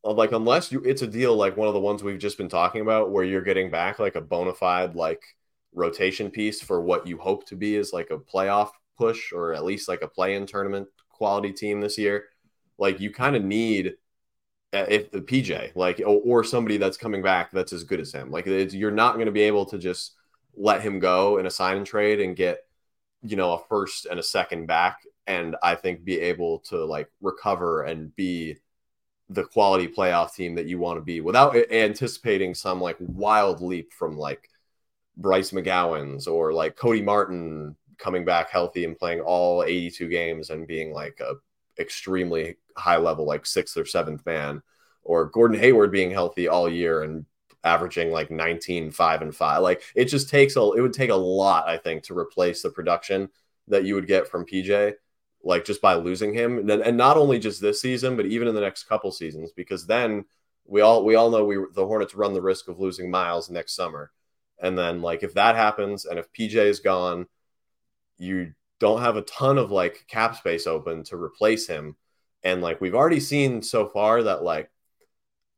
[0.03, 2.81] like unless you it's a deal like one of the ones we've just been talking
[2.81, 5.21] about where you're getting back like a bona fide like
[5.73, 9.65] rotation piece for what you hope to be is like a playoff push or at
[9.65, 12.25] least like a play-in tournament quality team this year,
[12.77, 13.95] like you kind of need
[14.73, 18.13] uh, if the PJ like or, or, somebody that's coming back that's as good as
[18.13, 18.31] him.
[18.31, 20.13] Like you're not going to be able to just
[20.55, 22.59] let him go in a sign and trade and get
[23.21, 27.09] you know a first and a second back and I think be able to like
[27.21, 28.57] recover and be
[29.29, 33.91] the quality playoff team that you want to be without anticipating some like wild leap
[33.91, 34.49] from like
[35.17, 40.67] Bryce McGowens or like Cody Martin coming back healthy and playing all 82 games and
[40.67, 41.35] being like a
[41.79, 44.61] extremely high level like sixth or seventh man
[45.03, 47.25] or Gordon Hayward being healthy all year and
[47.65, 51.15] averaging like 19 5 and 5 like it just takes a it would take a
[51.15, 53.27] lot i think to replace the production
[53.67, 54.93] that you would get from pj
[55.45, 58.55] like just by losing him and, and not only just this season but even in
[58.55, 60.25] the next couple seasons because then
[60.65, 63.75] we all we all know we the hornets run the risk of losing miles next
[63.75, 64.11] summer
[64.59, 67.27] and then like if that happens and if pj is gone
[68.17, 71.95] you don't have a ton of like cap space open to replace him.
[72.43, 74.69] And like we've already seen so far that like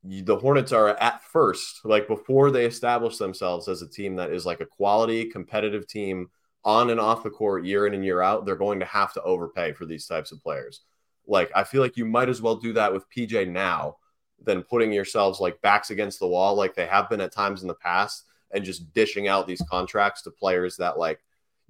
[0.03, 4.45] the Hornets are at first, like before they establish themselves as a team that is
[4.45, 6.29] like a quality competitive team
[6.67, 9.23] on and off the court year in and year out, they're going to have to
[9.23, 10.81] overpay for these types of players.
[11.25, 13.97] Like I feel like you might as well do that with PJ now
[14.43, 17.67] than putting yourselves like backs against the wall like they have been at times in
[17.67, 21.19] the past and just dishing out these contracts to players that like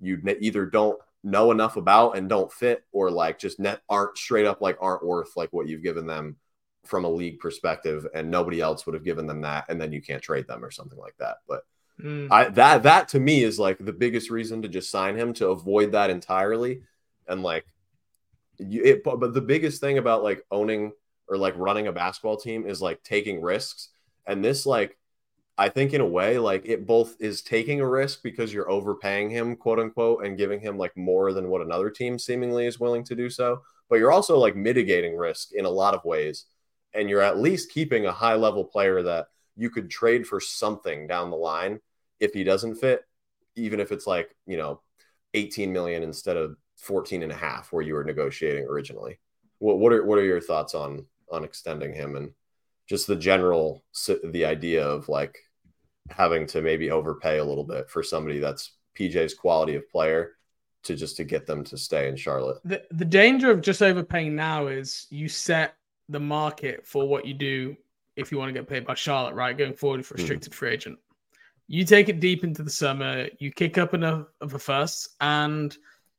[0.02, 4.46] you either don't know enough about and don't fit or like just net aren't straight
[4.46, 6.36] up like aren't worth like what you've given them
[6.88, 10.02] from a league perspective, and nobody else would have given them that, and then you
[10.02, 11.38] can't trade them or something like that.
[11.48, 11.64] But
[12.02, 12.28] mm.
[12.32, 15.50] I that that to me is like the biggest reason to just sign him to
[15.50, 16.82] avoid that entirely,
[17.28, 17.66] and like
[18.58, 19.04] it.
[19.04, 20.92] But the biggest thing about like owning
[21.30, 23.90] or like running a basketball team is like taking risks,
[24.26, 24.98] and this like
[25.58, 29.32] I think in a way, like it both is taking a risk because you're overpaying
[29.32, 33.04] him, quote unquote, and giving him like more than what another team seemingly is willing
[33.06, 33.64] to do so.
[33.90, 36.46] But you're also like mitigating risk in a lot of ways.
[36.94, 41.08] And you're at least keeping a high level player that you could trade for something
[41.08, 41.80] down the line
[42.20, 43.04] if he doesn't fit,
[43.56, 44.82] even if it's like, you know,
[45.34, 49.20] 18 million instead of 14 and a half where you were negotiating originally.
[49.60, 52.32] What, what are what are your thoughts on on extending him and
[52.88, 53.84] just the general
[54.24, 55.38] the idea of like
[56.10, 60.38] having to maybe overpay a little bit for somebody that's PJ's quality of player
[60.84, 62.60] to just to get them to stay in Charlotte.
[62.64, 65.76] The the danger of just overpaying now is you set
[66.10, 67.76] the market for what you do
[68.18, 69.58] if you want to get paid by Charlotte, right?
[69.58, 70.22] Going forward for hmm.
[70.22, 70.56] restricted mm.
[70.56, 71.00] free agent.
[71.68, 75.76] You take it deep into the summer, you kick up enough of a fuss, and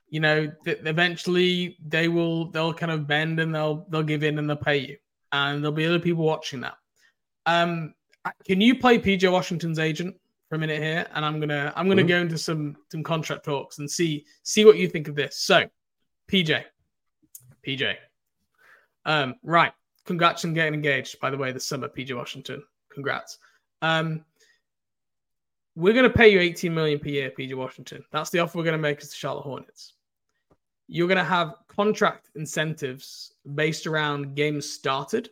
[0.09, 4.39] you know th- eventually they will they'll kind of bend and they'll they'll give in
[4.39, 4.97] and they'll pay you,
[5.33, 6.77] and there'll be other people watching that.
[7.47, 7.95] Um,
[8.45, 10.17] can you play PJ Washington's agent
[10.49, 11.07] for a minute here?
[11.15, 12.09] And I'm gonna I'm gonna mm-hmm.
[12.09, 15.39] go into some some contract talks and see see what you think of this.
[15.39, 15.65] So,
[16.31, 16.63] PJ,
[17.67, 17.97] PJ,
[19.07, 19.73] um, right.
[20.09, 21.21] Congrats on getting engaged.
[21.21, 22.63] By the way, this summer, PJ Washington.
[22.91, 23.39] Congrats.
[23.83, 24.25] Um,
[25.77, 28.03] we're going to pay you 18 million per year, PJ Washington.
[28.11, 29.93] That's the offer we're going to make as the Charlotte Hornets.
[30.89, 35.29] You're going to have contract incentives based around games started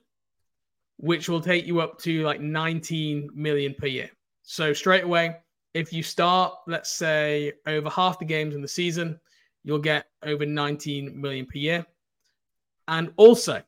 [0.99, 4.11] which will take you up to like 19 million per year.
[4.43, 5.37] So straight away,
[5.75, 9.21] if you start, let's say, over half the games in the season,
[9.63, 11.87] you'll get over 19 million per year.
[12.89, 13.63] And also,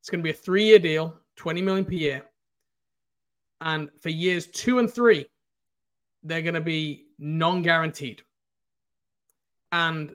[0.00, 2.22] it's going to be a three year deal, 20 million per year.
[3.60, 5.26] And for years two and three,
[6.22, 8.22] they're going to be non guaranteed.
[9.72, 10.14] And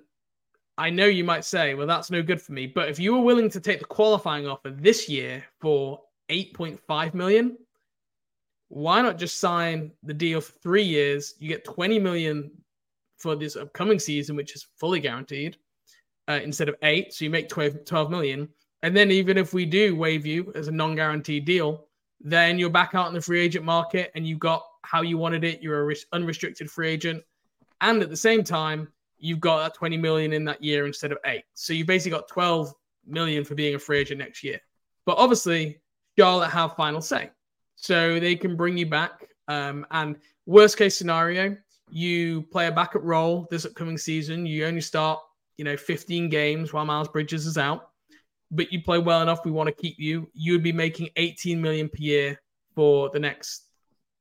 [0.77, 2.67] I know you might say, well, that's no good for me.
[2.67, 7.57] But if you were willing to take the qualifying offer this year for 8.5 million.
[8.69, 11.35] Why not just sign the deal for three years?
[11.39, 12.51] You get 20 million
[13.17, 15.57] for this upcoming season, which is fully guaranteed,
[16.27, 17.13] uh, instead of eight.
[17.13, 18.49] So you make 12, 12 million.
[18.85, 21.87] And then even if we do waive you as a non-guaranteed deal,
[22.21, 25.43] then you're back out in the free agent market and you got how you wanted
[25.43, 25.59] it.
[25.59, 27.23] You're a unrestricted free agent.
[27.81, 31.17] And at the same time, you've got that 20 million in that year instead of
[31.25, 31.45] eight.
[31.55, 32.75] So you've basically got 12
[33.07, 34.61] million for being a free agent next year.
[35.07, 35.81] But obviously,
[36.15, 37.31] Charlotte have final say.
[37.77, 39.29] So they can bring you back.
[39.47, 41.57] Um, and worst case scenario,
[41.89, 44.45] you play a backup role this upcoming season.
[44.45, 45.21] You only start,
[45.57, 47.89] you know, 15 games while Miles Bridges is out,
[48.55, 49.45] but you play well enough.
[49.45, 50.29] We want to keep you.
[50.33, 52.41] You would be making 18 million per year
[52.73, 53.65] for the next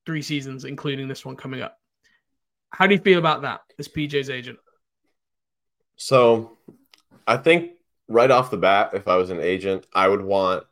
[0.07, 1.79] three seasons, including this one coming up.
[2.70, 4.59] How do you feel about that as PJ's agent?
[5.97, 6.57] So
[7.27, 7.73] I think
[8.09, 10.64] right off the bat, if I was an agent, I would want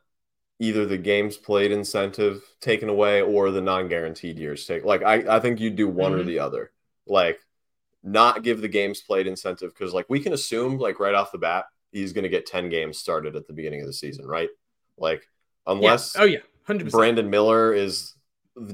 [0.59, 5.39] either the games played incentive taken away or the non-guaranteed years take like i, I
[5.39, 6.21] think you'd do one mm-hmm.
[6.21, 6.71] or the other
[7.07, 7.39] like
[8.03, 11.37] not give the games played incentive because like we can assume like right off the
[11.37, 14.49] bat he's going to get 10 games started at the beginning of the season right
[14.97, 15.27] like
[15.67, 16.21] unless yeah.
[16.21, 16.91] oh yeah 100%.
[16.91, 18.15] brandon miller is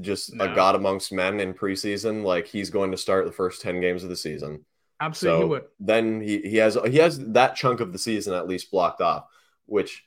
[0.00, 0.44] just no.
[0.44, 4.02] a god amongst men in preseason like he's going to start the first 10 games
[4.02, 4.64] of the season
[5.00, 8.48] absolutely so would then he, he has he has that chunk of the season at
[8.48, 9.26] least blocked off
[9.66, 10.04] which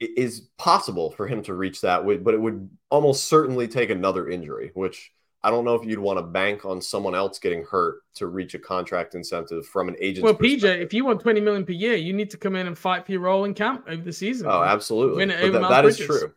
[0.00, 4.70] is possible for him to reach that, but it would almost certainly take another injury,
[4.74, 8.26] which I don't know if you'd want to bank on someone else getting hurt to
[8.26, 10.24] reach a contract incentive from an agent.
[10.24, 12.76] Well, PJ, if you want 20 million per year, you need to come in and
[12.76, 14.48] fight for your role in camp over the season.
[14.50, 15.24] Oh, absolutely.
[15.26, 16.32] That, that is true.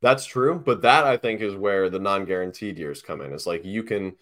[0.00, 0.60] That's true.
[0.64, 3.32] But that I think is where the non guaranteed years come in.
[3.32, 4.14] It's like you can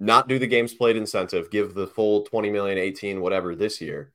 [0.00, 4.12] not do the games played incentive, give the full 20 million, 18, whatever this year,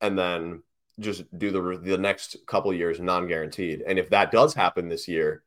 [0.00, 0.62] and then
[0.98, 3.82] just do the the next couple years non guaranteed.
[3.86, 5.42] And if that does happen this year,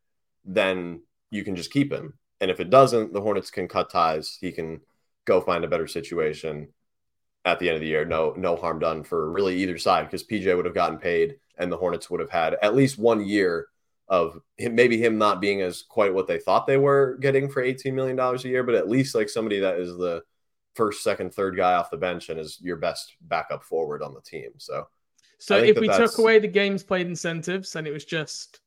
[0.45, 2.13] then you can just keep him.
[2.41, 4.37] And if it doesn't, the Hornets can cut ties.
[4.39, 4.81] He can
[5.25, 6.69] go find a better situation
[7.45, 8.05] at the end of the year.
[8.05, 11.71] No, no harm done for really either side because PJ would have gotten paid and
[11.71, 13.67] the Hornets would have had at least one year
[14.07, 17.63] of him, maybe him not being as quite what they thought they were getting for
[17.63, 20.23] $18 million a year, but at least like somebody that is the
[20.75, 24.21] first, second, third guy off the bench and is your best backup forward on the
[24.21, 24.51] team.
[24.57, 24.87] So
[25.43, 25.99] so if we that's...
[25.99, 28.61] took away the games played incentives and it was just,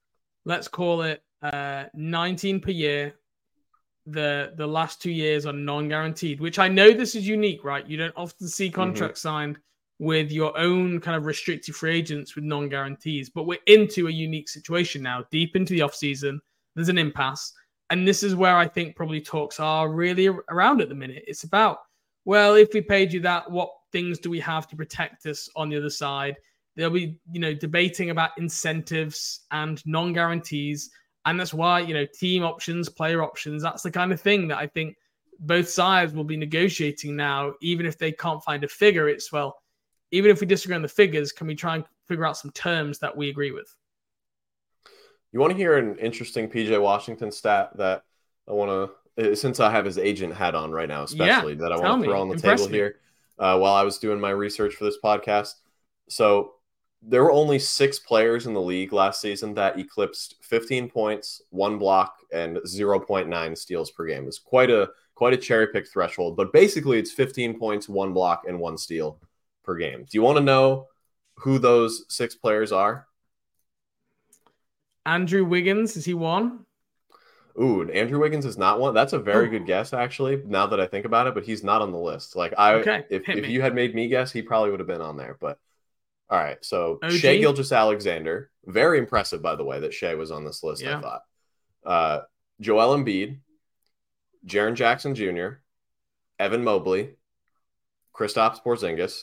[0.44, 3.14] let's call it uh, 19 per year,
[4.06, 7.86] the the last two years are non-guaranteed, which I know this is unique, right?
[7.86, 8.74] You don't often see mm-hmm.
[8.74, 9.28] contracts mm-hmm.
[9.28, 9.58] signed
[9.98, 13.30] with your own kind of restricted free agents with non guarantees.
[13.30, 16.38] But we're into a unique situation now, deep into the offseason.
[16.74, 17.52] There's an impasse.
[17.90, 21.24] And this is where I think probably talks are really around at the minute.
[21.26, 21.78] It's about,
[22.24, 25.68] well, if we paid you that, what things do we have to protect us on
[25.68, 26.36] the other side?
[26.74, 30.90] They'll be, you know, debating about incentives and non guarantees.
[31.26, 34.58] And that's why, you know, team options, player options, that's the kind of thing that
[34.58, 34.96] I think
[35.40, 39.08] both sides will be negotiating now, even if they can't find a figure.
[39.08, 39.60] It's, well,
[40.12, 43.00] even if we disagree on the figures, can we try and figure out some terms
[43.00, 43.74] that we agree with?
[45.32, 48.04] You want to hear an interesting PJ Washington stat that
[48.48, 51.60] I want to, uh, since I have his agent hat on right now, especially yeah,
[51.60, 52.78] that I want to throw on the Impress table me.
[52.78, 52.96] here
[53.38, 55.54] uh, while I was doing my research for this podcast.
[56.08, 56.52] So
[57.02, 61.78] there were only six players in the league last season that eclipsed 15 points, one
[61.78, 64.26] block, and 0.9 steals per game.
[64.26, 68.44] It's quite a quite a cherry pick threshold, but basically it's 15 points, one block,
[68.46, 69.18] and one steal
[69.64, 70.00] per game.
[70.00, 70.88] Do you want to know
[71.36, 73.06] who those six players are?
[75.06, 76.66] Andrew Wiggins, is he one?
[77.58, 78.92] Ooh, Andrew Wiggins is not one.
[78.92, 79.50] That's a very Ooh.
[79.50, 80.42] good guess, actually.
[80.44, 82.36] Now that I think about it, but he's not on the list.
[82.36, 85.00] Like I, okay, if, if you had made me guess, he probably would have been
[85.00, 85.38] on there.
[85.40, 85.58] But
[86.28, 87.12] all right, so OG?
[87.12, 90.82] Shai Gilgeous-Alexander, very impressive, by the way, that Shai was on this list.
[90.82, 90.98] Yeah.
[90.98, 91.22] I thought.
[91.84, 92.20] Uh,
[92.60, 93.38] Joel Embiid,
[94.44, 95.60] Jaren Jackson Jr.,
[96.38, 97.14] Evan Mobley,
[98.14, 99.22] Kristaps Porzingis,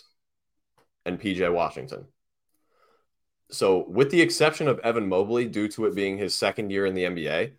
[1.05, 2.05] and PJ Washington.
[3.51, 6.95] So, with the exception of Evan Mobley, due to it being his second year in
[6.95, 7.51] the NBA,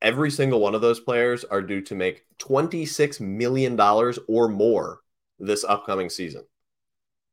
[0.00, 3.78] every single one of those players are due to make $26 million
[4.28, 5.00] or more
[5.38, 6.44] this upcoming season.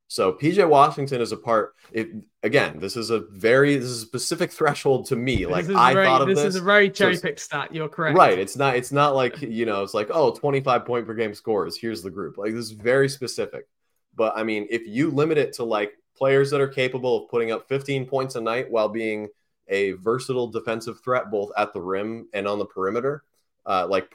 [0.07, 1.73] So PJ Washington is a part.
[1.91, 2.09] It,
[2.43, 5.45] again, this is a very this is a specific threshold to me.
[5.45, 6.37] Like I very, thought of this.
[6.37, 7.73] This is a very cherry picked stat.
[7.73, 8.17] You're correct.
[8.17, 8.37] Right.
[8.37, 8.75] It's not.
[8.75, 9.81] It's not like you know.
[9.81, 11.77] It's like oh, 25 point per game scores.
[11.77, 12.37] Here's the group.
[12.37, 13.67] Like this is very specific.
[14.15, 17.51] But I mean, if you limit it to like players that are capable of putting
[17.51, 19.27] up 15 points a night while being
[19.67, 23.23] a versatile defensive threat both at the rim and on the perimeter,
[23.65, 24.13] uh, like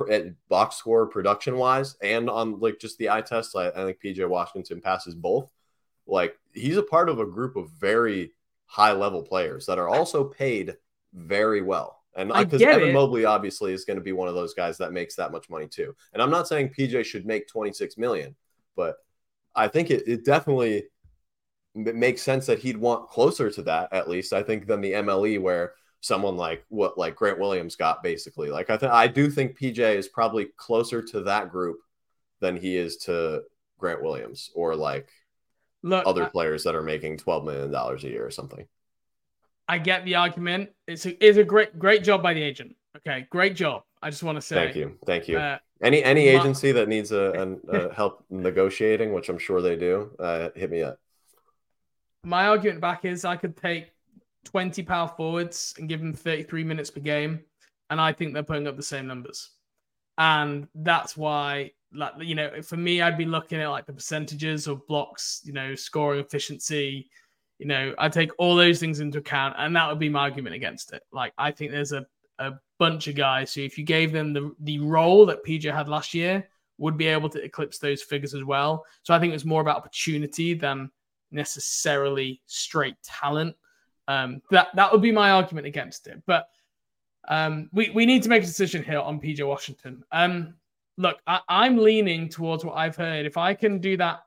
[0.48, 4.26] box score production wise, and on like just the eye test, I, I think PJ
[4.28, 5.50] Washington passes both.
[6.10, 8.32] Like he's a part of a group of very
[8.66, 10.76] high level players that are also paid
[11.12, 12.02] very well.
[12.16, 12.92] And because uh, Evan it.
[12.92, 15.68] Mobley obviously is going to be one of those guys that makes that much money
[15.68, 15.94] too.
[16.12, 18.34] And I'm not saying PJ should make 26 million,
[18.76, 18.96] but
[19.54, 20.84] I think it, it definitely
[21.74, 24.32] it makes sense that he'd want closer to that at least.
[24.32, 28.50] I think than the MLE where someone like what like Grant Williams got basically.
[28.50, 31.78] Like I think I do think PJ is probably closer to that group
[32.40, 33.42] than he is to
[33.78, 35.08] Grant Williams or like
[35.82, 38.66] Look, other I, players that are making twelve million dollars a year or something.
[39.68, 40.70] I get the argument.
[40.86, 42.76] It's a, it's a great great job by the agent.
[42.96, 43.82] Okay, great job.
[44.02, 45.38] I just want to say thank you, thank you.
[45.38, 49.76] Uh, any any agency that needs a, a, a help negotiating, which I'm sure they
[49.76, 50.98] do, uh, hit me up.
[52.24, 53.92] My argument back is I could take
[54.44, 57.40] 20 power forwards and give them 33 minutes per game,
[57.88, 59.50] and I think they're putting up the same numbers.
[60.18, 64.66] And that's why like you know, for me, I'd be looking at like the percentages
[64.66, 67.10] of blocks, you know, scoring efficiency.
[67.58, 70.54] You know, I take all those things into account, and that would be my argument
[70.54, 71.02] against it.
[71.12, 72.06] Like, I think there's a,
[72.38, 75.88] a bunch of guys who, if you gave them the the role that PJ had
[75.88, 78.86] last year, would be able to eclipse those figures as well.
[79.02, 80.90] So I think it's more about opportunity than
[81.30, 83.54] necessarily straight talent.
[84.08, 86.22] Um, that that would be my argument against it.
[86.26, 86.48] But
[87.28, 90.02] um, we we need to make a decision here on PJ Washington.
[90.10, 90.54] Um,
[91.00, 93.24] look, I, I'm leaning towards what I've heard.
[93.24, 94.20] If I can do that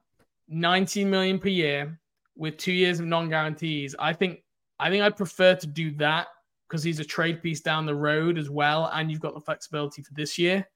[0.50, 2.00] 19 million per year
[2.36, 4.44] with two years of non-guarantees, I think
[4.80, 6.28] I think I'd prefer to do that
[6.68, 10.02] because he's a trade piece down the road as well, and you've got the flexibility
[10.02, 10.68] for this year.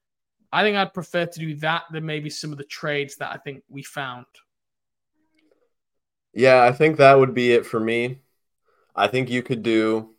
[0.52, 3.36] I think I'd prefer to do that than maybe some of the trades that I
[3.38, 4.26] think we found.
[6.32, 8.20] Yeah, I think that would be it for me.
[8.94, 10.14] I think you could do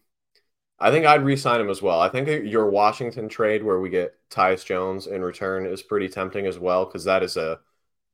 [0.80, 1.99] I think I'd re-sign him as well.
[1.99, 6.45] I think your Washington trade where we get Tyus Jones in return is pretty tempting
[6.45, 7.59] as well because that is a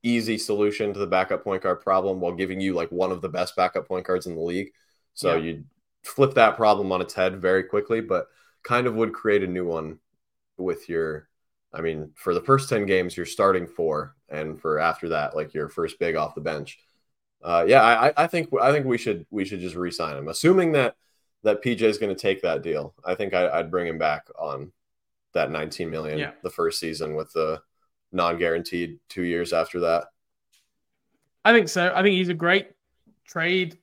[0.02, 3.30] easy solution to the backup point guard problem while giving you like one of the
[3.30, 4.72] best backup point guards in the league.
[5.14, 5.44] So yeah.
[5.44, 5.64] you
[6.04, 8.28] flip that problem on its head very quickly, but
[8.64, 10.00] kind of would create a new one
[10.58, 11.28] with your
[11.76, 15.54] I mean, for the first 10 games, you're starting four, and for after that, like
[15.54, 16.80] your first big off the bench.
[17.44, 20.72] Uh, yeah, I, I think I think we should we should just re-sign him, assuming
[20.72, 20.96] that
[21.46, 22.96] that PJ is going to take that deal.
[23.06, 24.72] I think I, would bring him back on
[25.34, 26.32] that 19 million yeah.
[26.42, 27.62] the first season with the
[28.12, 30.06] non-guaranteed two years after that.
[31.46, 31.94] I think so.
[31.96, 32.72] I think he's a great
[33.28, 33.78] trade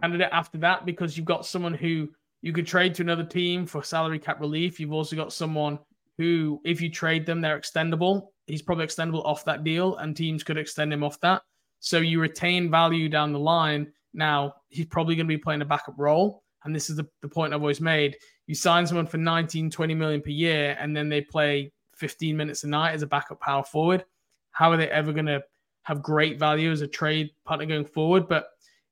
[0.00, 2.08] candidate after that because you've got someone who
[2.40, 4.78] you could trade to another team for salary cap relief.
[4.78, 5.80] You've also got someone
[6.18, 8.28] who, if you trade them, they're extendable.
[8.46, 11.42] He's probably extendable off that deal, and teams could extend him off that.
[11.80, 13.92] So you retain value down the line.
[14.14, 16.44] Now he's probably going to be playing a backup role.
[16.64, 18.16] And this is the, the point I've always made.
[18.46, 22.64] You sign someone for 19, 20 million per year, and then they play 15 minutes
[22.64, 24.04] a night as a backup power forward.
[24.52, 25.42] How are they ever going to
[25.82, 28.28] have great value as a trade partner going forward?
[28.28, 28.48] But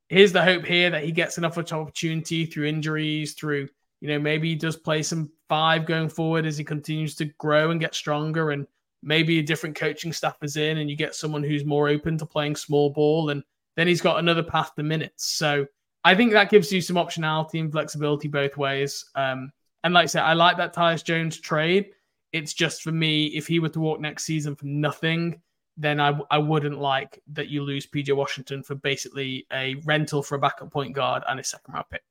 [0.09, 3.69] here's the hope here that he gets enough opportunity through injuries, through,
[4.01, 7.71] you know, maybe he does play some five going forward as he continues to grow
[7.71, 8.51] and get stronger.
[8.51, 8.67] And
[9.03, 12.27] maybe a different coaching staff is in and you get someone who's more open to
[12.27, 13.31] playing small ball.
[13.31, 13.43] And
[13.77, 15.27] then he's got another path to minutes.
[15.27, 15.67] So
[16.07, 19.07] I think that gives you some optionality and flexibility both ways.
[19.17, 19.51] Um,
[19.83, 21.91] and like I said, I like that Tyus Jones trade.
[22.33, 25.41] It's just for me, if he were to walk next season for nothing,
[25.77, 30.37] then I, I wouldn't like that you lose PJ Washington for basically a rental for
[30.37, 32.05] a backup point guard and a second round pick.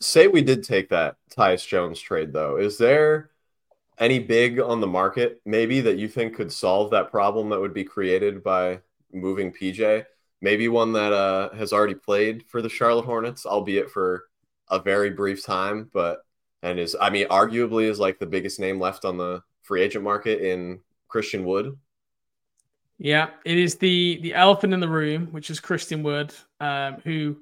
[0.00, 2.56] Say we did take that Tyus Jones trade though.
[2.56, 3.30] Is there
[3.98, 7.74] any big on the market maybe that you think could solve that problem that would
[7.74, 8.80] be created by
[9.12, 10.06] moving PJ?
[10.42, 14.24] Maybe one that uh, has already played for the Charlotte Hornets, albeit for
[14.70, 16.24] a very brief time, but
[16.62, 20.04] and is I mean arguably is like the biggest name left on the free agent
[20.04, 21.76] market in Christian Wood.
[22.98, 27.38] Yeah, it is the the elephant in the room, which is Christian Wood, um, who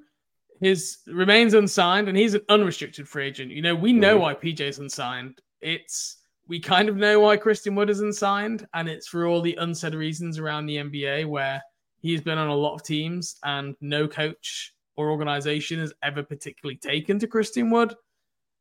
[0.59, 3.51] his remains unsigned, and he's an unrestricted free agent.
[3.51, 4.21] You know, we know mm-hmm.
[4.21, 5.41] why PJ is unsigned.
[5.61, 9.55] It's we kind of know why Christian Wood is unsigned, and it's for all the
[9.55, 11.61] unsaid reasons around the NBA, where
[12.01, 16.77] he's been on a lot of teams, and no coach or organization has ever particularly
[16.77, 17.95] taken to Christian Wood.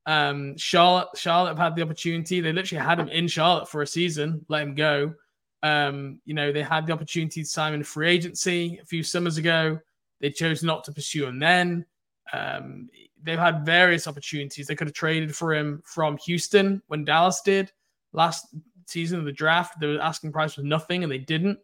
[0.07, 2.41] Um, Charlotte, Charlotte have had the opportunity.
[2.41, 5.15] They literally had him in Charlotte for a season, let him go.
[5.63, 9.03] Um, you know, they had the opportunity to sign him in free agency a few
[9.03, 9.79] summers ago.
[10.21, 11.85] They chose not to pursue him then.
[12.33, 12.89] Um,
[13.23, 14.67] they've had various opportunities.
[14.67, 17.73] They could have traded for him from Houston when Dallas did
[18.13, 18.47] last
[18.87, 19.81] season of the draft.
[19.81, 21.59] The asking price was nothing, and they didn't.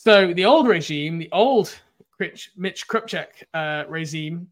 [0.00, 1.74] So the old regime, the old
[2.20, 2.86] Mitch, Mitch
[3.52, 4.46] uh, regime,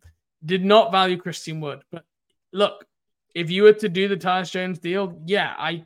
[0.44, 1.82] did not value Christian Wood.
[1.92, 2.04] But
[2.52, 2.84] look,
[3.32, 5.84] if you were to do the Tyus Jones deal, yeah, I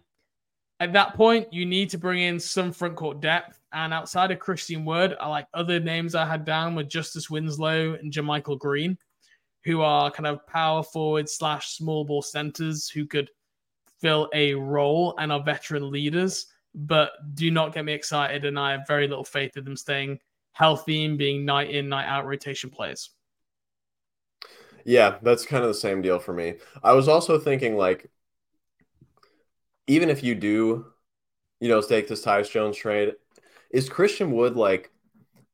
[0.81, 3.61] at that point, you need to bring in some front court depth.
[3.75, 7.99] And outside of Christian Wood, I like other names I had down with Justice Winslow
[8.01, 8.97] and JaMychal Green,
[9.65, 13.31] who are kind of power forward slash small ball centers who could
[14.01, 16.47] fill a role and are veteran leaders.
[16.75, 20.21] But do not get me excited, and I have very little faith in them staying
[20.53, 23.11] healthy and being night in, night out rotation players.
[24.85, 26.55] Yeah, that's kind of the same deal for me.
[26.83, 28.11] I was also thinking like
[29.87, 30.87] even if you do,
[31.59, 33.15] you know, take this Tyus Jones trade,
[33.71, 34.91] is Christian Wood like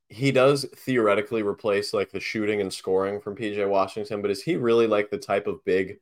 [0.08, 4.56] he does theoretically replace like the shooting and scoring from PJ Washington, but is he
[4.56, 5.98] really like the type of big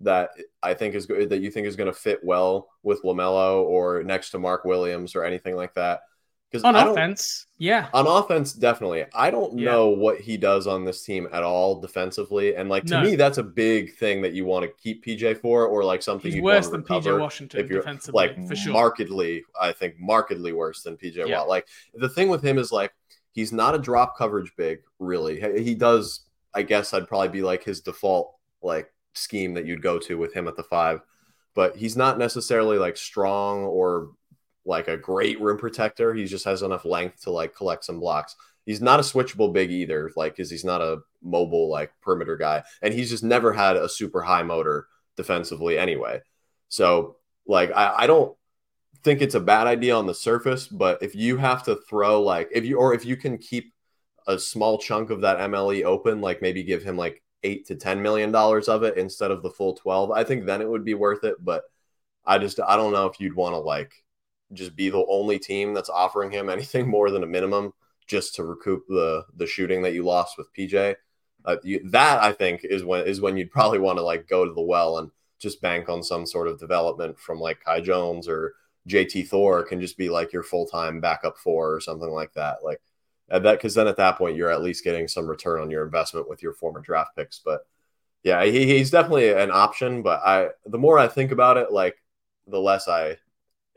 [0.00, 0.30] that
[0.62, 4.02] I think is good that you think is going to fit well with LaMelo or
[4.02, 6.00] next to Mark Williams or anything like that?
[6.50, 9.04] Because on offense, yeah, on offense, definitely.
[9.14, 9.70] I don't yeah.
[9.70, 13.02] know what he does on this team at all defensively, and like to no.
[13.02, 16.32] me, that's a big thing that you want to keep PJ for, or like something
[16.32, 18.72] He's worse than PJ Washington if you're defensively, like for sure.
[18.72, 19.44] markedly.
[19.60, 21.40] I think markedly worse than PJ yeah.
[21.40, 21.48] Watt.
[21.48, 22.94] Like the thing with him is like
[23.32, 25.62] he's not a drop coverage big, really.
[25.62, 26.20] He does,
[26.54, 30.34] I guess, I'd probably be like his default like scheme that you'd go to with
[30.34, 31.00] him at the five,
[31.54, 34.12] but he's not necessarily like strong or
[34.64, 36.14] like a great rim protector.
[36.14, 38.36] He just has enough length to like collect some blocks.
[38.66, 42.62] He's not a switchable big either, like because he's not a mobile like perimeter guy,
[42.82, 46.20] and he's just never had a super high motor defensively anyway.
[46.68, 47.16] So
[47.46, 48.36] like I, I don't
[49.02, 52.50] think it's a bad idea on the surface, but if you have to throw like
[52.52, 53.72] if you or if you can keep
[54.26, 58.02] a small chunk of that MLE open, like maybe give him like eight to ten
[58.02, 60.94] million dollars of it instead of the full twelve, I think then it would be
[60.94, 61.36] worth it.
[61.44, 61.64] But
[62.24, 63.92] I just I don't know if you'd want to like
[64.52, 67.72] just be the only team that's offering him anything more than a minimum
[68.06, 70.96] just to recoup the the shooting that you lost with PJ.
[71.44, 74.44] Uh, you, that I think is when is when you'd probably want to like go
[74.44, 78.28] to the well and just bank on some sort of development from like Kai Jones
[78.28, 78.54] or
[78.88, 82.64] JT Thor can just be like your full time backup four or something like that.
[82.64, 82.80] Like
[83.28, 86.28] that because then at that point you're at least getting some return on your investment
[86.28, 87.40] with your former draft picks.
[87.44, 87.66] But
[88.22, 90.02] yeah, he, he's definitely an option.
[90.02, 91.96] But I the more I think about it, like
[92.46, 93.18] the less I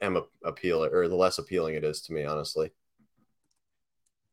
[0.02, 2.72] am a, appealing or the less appealing it is to me, honestly.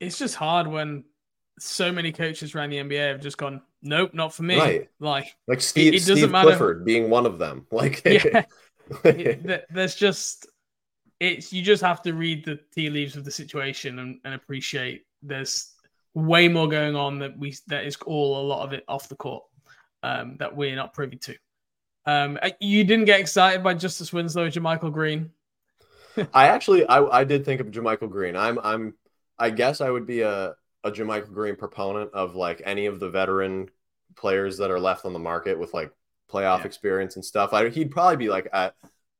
[0.00, 1.04] It's just hard when
[1.58, 4.58] so many coaches around the NBA have just gone, nope, not for me.
[4.58, 4.88] Right.
[5.00, 7.66] Like, like Steve, it, it Steve Clifford being one of them.
[7.72, 8.44] Like, yeah,
[9.04, 10.46] it, there's just
[11.20, 15.04] it's you just have to read the tea leaves of the situation and, and appreciate
[15.22, 15.74] there's
[16.14, 19.16] way more going on that we that is all a lot of it off the
[19.16, 19.44] court
[20.02, 21.36] um, that we're not privy to.
[22.06, 25.30] Um, you didn't get excited by Justice Winslow, JaMychal Green.
[26.32, 28.36] I actually I, I did think of JaMychal Green.
[28.36, 28.94] I'm I'm
[29.38, 30.54] I guess I would be a
[30.84, 33.68] a JaMychal Green proponent of like any of the veteran
[34.16, 35.92] players that are left on the market with like
[36.30, 36.66] playoff yeah.
[36.66, 37.52] experience and stuff.
[37.52, 38.74] I, he'd probably be like at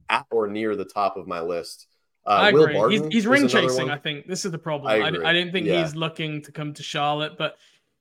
[0.09, 1.87] at or near the top of my list.
[2.29, 2.75] Uh, I agree.
[2.75, 3.91] Barton he's, he's ring chasing.
[3.91, 4.93] I think this is the problem.
[4.93, 5.83] I, I, I didn't think yeah.
[5.83, 7.57] he's looking to come to Charlotte, but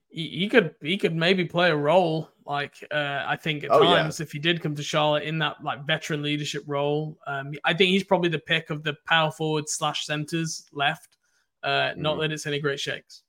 [0.09, 2.29] he, he, could he could maybe play a role.
[2.45, 4.23] Like uh, I think at oh, times, yeah.
[4.25, 7.91] if he did come to Charlotte in that like veteran leadership role, um, I think
[7.91, 11.15] he's probably the pick of the power forward slash centers left.
[11.63, 11.97] Uh, mm.
[11.97, 13.23] Not that it's any great shakes.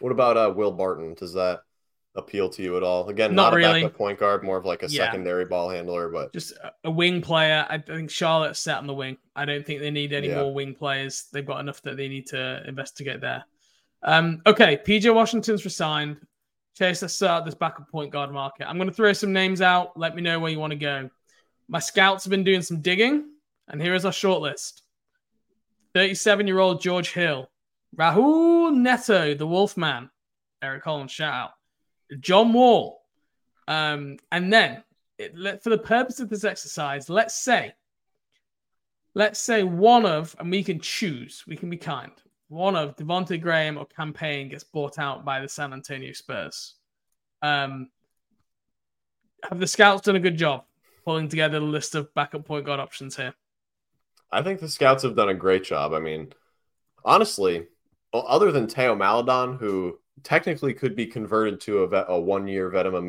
[0.00, 1.14] What about uh, Will Barton?
[1.14, 1.62] Does that
[2.14, 3.08] appeal to you at all?
[3.08, 3.84] Again, not, not really.
[3.84, 5.04] a point guard, more of like a yeah.
[5.04, 6.52] secondary ball handler, but just
[6.84, 7.66] a wing player.
[7.68, 9.16] I think Charlotte sat on the wing.
[9.34, 10.42] I don't think they need any yeah.
[10.42, 11.26] more wing players.
[11.32, 13.44] They've got enough that they need to investigate there.
[14.02, 16.18] Um, okay, PJ Washington's resigned.
[16.76, 18.68] Chase, let's start this backup point guard market.
[18.68, 19.98] I'm going to throw some names out.
[19.98, 21.10] Let me know where you want to go.
[21.68, 23.30] My scouts have been doing some digging,
[23.68, 24.80] and here is our shortlist
[25.94, 27.50] 37 year old George Hill,
[27.96, 30.10] Raul Neto, the Wolfman,
[30.62, 31.50] Eric Collins, shout out.
[32.20, 33.02] John Wall.
[33.68, 34.82] Um, and then,
[35.18, 37.74] it, for the purpose of this exercise, let's say,
[39.14, 42.12] let's say one of, and we can choose, we can be kind.
[42.48, 46.74] One of Devonte Graham or Cam Payne gets bought out by the San Antonio Spurs.
[47.40, 47.88] Um,
[49.48, 50.64] have the scouts done a good job
[51.04, 53.34] pulling together a list of backup point guard options here?
[54.30, 55.92] I think the scouts have done a great job.
[55.92, 56.32] I mean,
[57.04, 57.66] honestly,
[58.20, 63.06] other than Teo Maledon, who technically could be converted to a, vet, a one-year veteran,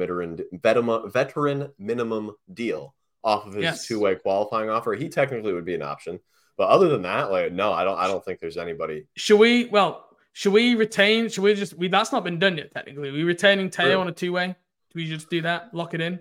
[0.53, 3.87] veteran, veteran minimum deal off of his yes.
[3.87, 4.93] two-way qualifying offer.
[4.93, 6.19] He technically would be an option,
[6.57, 7.97] but other than that, like no, I don't.
[7.97, 9.07] I don't think there's anybody.
[9.15, 9.65] Should we?
[9.65, 11.29] Well, should we retain?
[11.29, 11.77] Should we just?
[11.77, 12.73] We that's not been done yet.
[12.73, 14.47] Technically, Are we retaining Taylor on a two-way.
[14.47, 14.55] Do
[14.95, 15.73] we just do that?
[15.73, 16.19] Lock it in.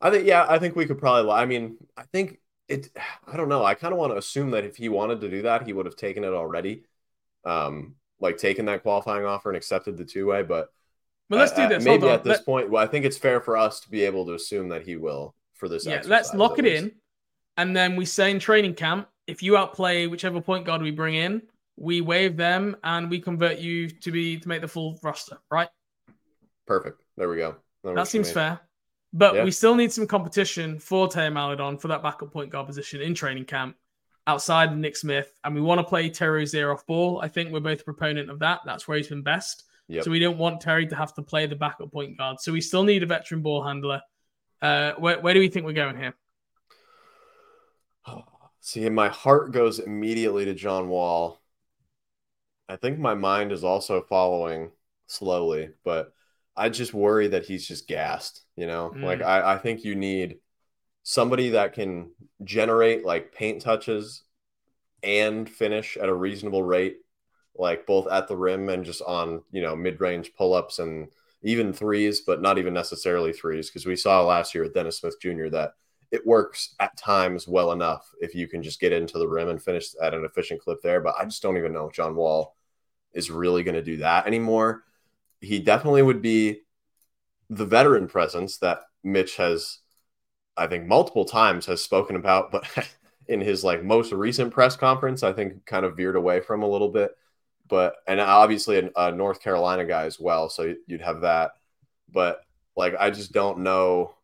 [0.00, 0.46] I think yeah.
[0.48, 1.30] I think we could probably.
[1.30, 2.88] I mean, I think it.
[3.26, 3.64] I don't know.
[3.64, 5.86] I kind of want to assume that if he wanted to do that, he would
[5.86, 6.84] have taken it already.
[7.44, 10.42] Um, like taken that qualifying offer and accepted the two way.
[10.42, 10.68] But
[11.28, 11.84] but let's do this.
[11.84, 12.46] maybe at this Let...
[12.46, 14.96] point, well, I think it's fair for us to be able to assume that he
[14.96, 15.84] will for this.
[15.84, 16.84] Yeah, let's lock it least.
[16.84, 16.92] in,
[17.56, 21.14] and then we say in training camp, if you outplay whichever point guard we bring
[21.14, 21.42] in,
[21.76, 25.38] we waive them and we convert you to be to make the full roster.
[25.50, 25.68] Right?
[26.66, 27.02] Perfect.
[27.16, 27.56] There we go.
[27.82, 28.60] That, that seems fair.
[29.12, 29.44] But yeah.
[29.44, 33.14] we still need some competition for Theo Maledon for that backup point guard position in
[33.14, 33.76] training camp
[34.26, 37.20] outside of Nick Smith, and we want to play Terry Rozier off ball.
[37.20, 38.60] I think we're both a proponent of that.
[38.64, 39.64] That's where he's been best.
[39.88, 40.04] Yep.
[40.04, 42.40] So we don't want Terry to have to play the backup point guard.
[42.40, 44.00] So we still need a veteran ball handler.
[44.60, 46.14] Uh, where, where do we think we're going here?
[48.60, 51.40] See, my heart goes immediately to John Wall.
[52.68, 54.70] I think my mind is also following
[55.08, 56.12] slowly, but
[56.56, 58.42] I just worry that he's just gassed.
[58.56, 59.02] You know, mm.
[59.02, 60.38] like I, I think you need
[61.02, 62.10] somebody that can
[62.44, 64.22] generate like paint touches
[65.02, 66.98] and finish at a reasonable rate,
[67.56, 71.08] like both at the rim and just on, you know, mid range pull ups and
[71.42, 73.68] even threes, but not even necessarily threes.
[73.68, 75.48] Because we saw last year with Dennis Smith Jr.
[75.48, 75.72] that
[76.12, 79.62] it works at times well enough if you can just get into the rim and
[79.62, 81.00] finish at an efficient clip there.
[81.00, 82.54] But I just don't even know if John Wall
[83.12, 84.84] is really going to do that anymore.
[85.40, 86.60] He definitely would be
[87.50, 89.78] the veteran presence that Mitch has
[90.56, 92.66] I think multiple times has spoken about, but
[93.28, 96.68] in his like most recent press conference, I think kind of veered away from a
[96.68, 97.12] little bit.
[97.68, 101.52] But and obviously a, North Carolina guy as well, so you'd have that.
[102.10, 102.40] But
[102.76, 104.14] like I just don't know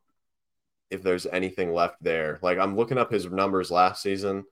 [0.90, 2.38] if there's anything left there.
[2.42, 4.44] Like I'm looking up his numbers last season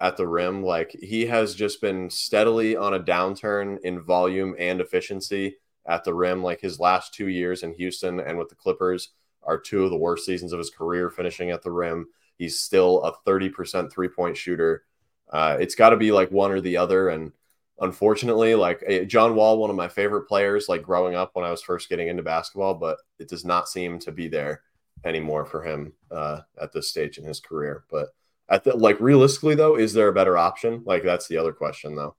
[0.00, 0.62] at the rim.
[0.62, 5.56] Like he has just been steadily on a downturn in volume and efficiency
[5.86, 6.42] at the rim.
[6.42, 9.10] Like his last two years in Houston and with the Clippers,
[9.48, 12.06] are two of the worst seasons of his career finishing at the rim.
[12.36, 14.84] He's still a 30% three point shooter.
[15.28, 17.08] Uh, it's got to be like one or the other.
[17.08, 17.32] And
[17.80, 21.50] unfortunately, like eh, John Wall, one of my favorite players, like growing up when I
[21.50, 24.62] was first getting into basketball, but it does not seem to be there
[25.04, 27.84] anymore for him uh, at this stage in his career.
[27.90, 28.08] But
[28.50, 30.82] at the, like realistically though, is there a better option?
[30.84, 32.14] Like that's the other question though.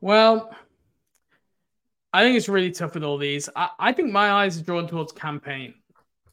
[0.00, 0.54] Well,
[2.12, 3.48] I think it's really tough with all these.
[3.56, 5.74] I, I think my eyes are drawn towards Cam Payne.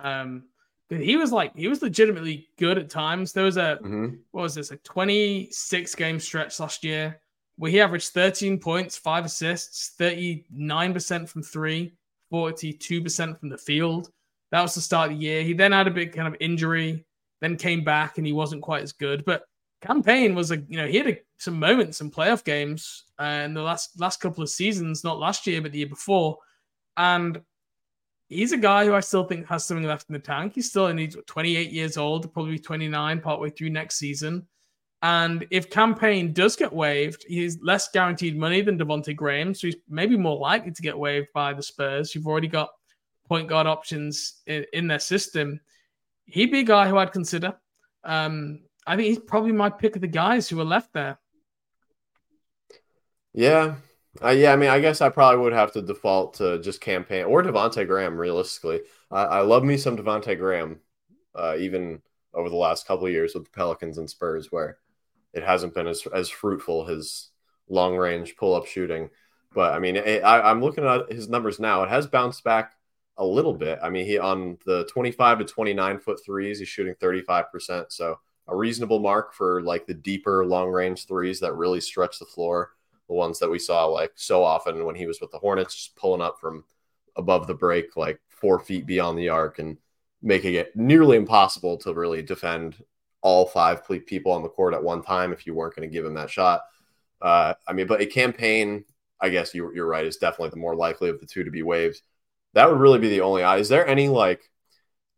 [0.01, 0.43] Um,
[0.89, 3.31] he was like he was legitimately good at times.
[3.31, 4.15] There was a mm-hmm.
[4.31, 7.21] what was this a 26 game stretch last year
[7.57, 11.93] where he averaged 13 points, five assists, 39% from three,
[12.33, 14.09] 42% from the field.
[14.51, 15.43] That was the start of the year.
[15.43, 17.05] He then had a big kind of injury,
[17.39, 19.23] then came back and he wasn't quite as good.
[19.25, 19.43] But
[19.81, 23.43] Cam Payne was a you know he had a, some moments in playoff games uh,
[23.45, 26.37] in the last last couple of seasons, not last year but the year before,
[26.97, 27.41] and
[28.31, 30.53] he's a guy who I still think has something left in the tank.
[30.55, 34.47] He's still only 28 years old, probably 29 partway through next season.
[35.03, 39.67] And if Cam Payne does get waived, he's less guaranteed money than Devonte Graham, so
[39.67, 42.15] he's maybe more likely to get waived by the Spurs.
[42.15, 42.69] You've already got
[43.27, 45.59] point guard options in, in their system.
[46.25, 47.55] He'd be a guy who I'd consider.
[48.03, 51.19] Um, I think he's probably my pick of the guys who are left there.
[53.33, 53.75] Yeah,
[54.21, 54.53] uh, yeah.
[54.53, 57.43] I mean, I guess I probably would have to default to just Cam Payne or
[57.43, 58.17] Devonte Graham.
[58.17, 60.79] Realistically, I, I love me some Devonte Graham,
[61.35, 62.01] uh, even
[62.33, 64.77] over the last couple of years with the Pelicans and Spurs, where
[65.33, 67.29] it hasn't been as as fruitful his
[67.69, 69.09] long range pull up shooting.
[69.53, 71.83] But I mean, it, I, I'm looking at his numbers now.
[71.83, 72.73] It has bounced back
[73.17, 73.79] a little bit.
[73.81, 77.91] I mean, he on the 25 to 29 foot threes, he's shooting 35 percent.
[77.91, 82.25] So a reasonable mark for like the deeper long range threes that really stretch the
[82.25, 82.71] floor.
[83.11, 85.97] The ones that we saw like so often when he was with the Hornets, just
[85.97, 86.63] pulling up from
[87.17, 89.75] above the break, like four feet beyond the arc and
[90.21, 92.81] making it nearly impossible to really defend
[93.21, 96.05] all five people on the court at one time if you weren't going to give
[96.05, 96.61] him that shot.
[97.21, 98.85] Uh, I mean, but a Cam Payne,
[99.19, 101.63] I guess you, you're right, is definitely the more likely of the two to be
[101.63, 102.01] waived.
[102.53, 103.41] That would really be the only.
[103.59, 104.49] Is there any like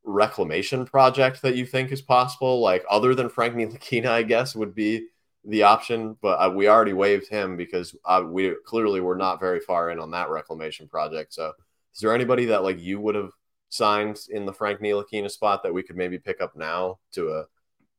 [0.03, 2.59] reclamation project that you think is possible?
[2.59, 5.09] Like other than Frank Ntilikina, I guess would be
[5.45, 9.59] the option, but uh, we already waived him because uh, we clearly were not very
[9.59, 11.33] far in on that reclamation project.
[11.33, 11.53] So,
[11.93, 13.31] is there anybody that like you would have
[13.69, 17.45] signed in the Frank Ntilikina spot that we could maybe pick up now to a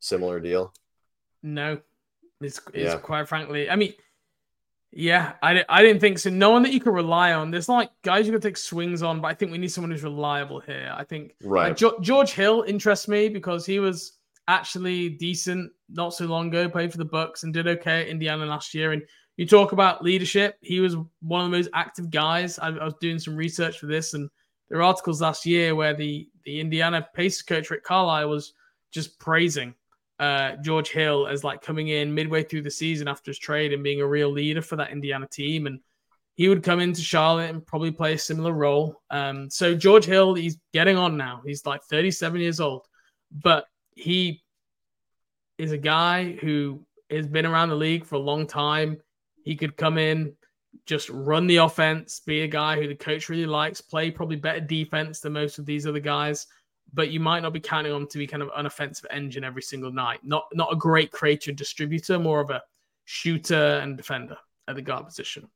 [0.01, 0.72] similar deal?
[1.42, 1.78] No,
[2.40, 2.97] it's, it's yeah.
[2.97, 3.68] quite frankly.
[3.68, 3.92] I mean,
[4.90, 6.30] yeah, I, I didn't think so.
[6.30, 7.51] No one that you could rely on.
[7.51, 10.05] There's like guys you can take swings on, but I think we need someone who's
[10.05, 10.95] reliable here.
[10.97, 11.68] I think right.
[11.68, 14.13] Like, jo- George Hill interests me because he was
[14.49, 18.45] actually decent not so long ago, played for the Bucks and did okay at Indiana
[18.47, 18.92] last year.
[18.92, 19.03] And
[19.36, 22.59] you talk about leadership, he was one of the most active guys.
[22.59, 24.28] I, I was doing some research for this, and
[24.68, 28.53] there were articles last year where the the Indiana Pacers coach Rick Carlisle was
[28.92, 29.74] just praising
[30.18, 33.82] uh, George Hill as like coming in midway through the season after his trade and
[33.82, 35.66] being a real leader for that Indiana team.
[35.66, 35.80] And
[36.34, 39.03] he would come into Charlotte and probably play a similar role.
[39.11, 41.42] Um, so George Hill, he's getting on now.
[41.45, 42.86] He's like 37 years old,
[43.42, 44.42] but he
[45.59, 48.99] is a guy who has been around the league for a long time.
[49.45, 50.34] He could come in,
[50.86, 54.61] just run the offense, be a guy who the coach really likes, play probably better
[54.61, 56.47] defense than most of these other guys
[56.95, 59.45] but you might not be counting on him to be kind of an offensive engine
[59.45, 60.20] every single night.
[60.22, 62.62] Not not a great creator distributor, more of a
[63.05, 64.36] shooter and defender
[64.68, 65.49] at the guard position.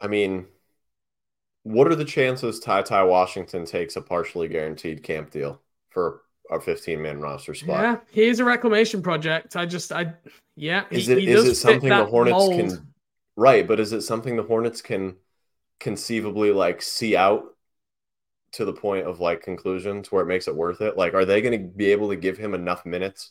[0.00, 0.46] I mean,
[1.62, 6.60] what are the chances Ty Ty Washington takes a partially guaranteed camp deal for a
[6.60, 7.82] 15 man roster spot?
[7.82, 9.56] Yeah, he's a reclamation project.
[9.56, 10.14] I just, I,
[10.56, 10.84] yeah.
[10.90, 12.56] Is he, it he is it something the Hornets mold.
[12.56, 12.88] can,
[13.36, 13.66] right?
[13.66, 15.16] But is it something the Hornets can
[15.80, 17.44] conceivably like see out
[18.52, 20.96] to the point of like conclusions where it makes it worth it?
[20.96, 23.30] Like, are they going to be able to give him enough minutes?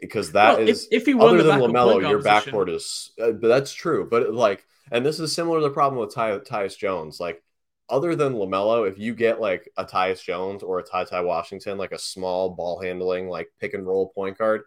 [0.00, 3.12] Because that well, is if, if he other than LaMelo, your backcourt is.
[3.20, 4.06] Uh, but that's true.
[4.08, 7.18] But like, and this is similar to the problem with Ty, Tyus Jones.
[7.18, 7.42] Like,
[7.88, 11.78] other than LaMelo, if you get like a Tyus Jones or a Ty Ty Washington,
[11.78, 14.62] like a small ball handling, like pick and roll point guard,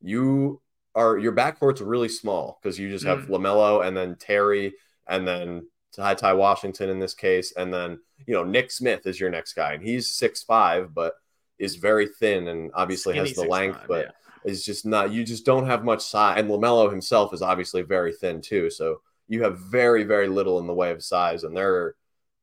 [0.00, 0.60] you
[0.94, 3.28] are your backcourt's really small because you just have mm.
[3.28, 4.74] LaMelo and then Terry
[5.06, 9.20] and then Ty Ty Washington in this case, and then you know Nick Smith is
[9.20, 11.14] your next guy, and he's six five, but
[11.58, 14.50] is very thin and obviously Skinny has the length, five, but yeah.
[14.50, 15.12] is just not.
[15.12, 18.70] You just don't have much size, and LaMelo himself is obviously very thin too.
[18.70, 21.96] So you have very very little in the way of size, and there are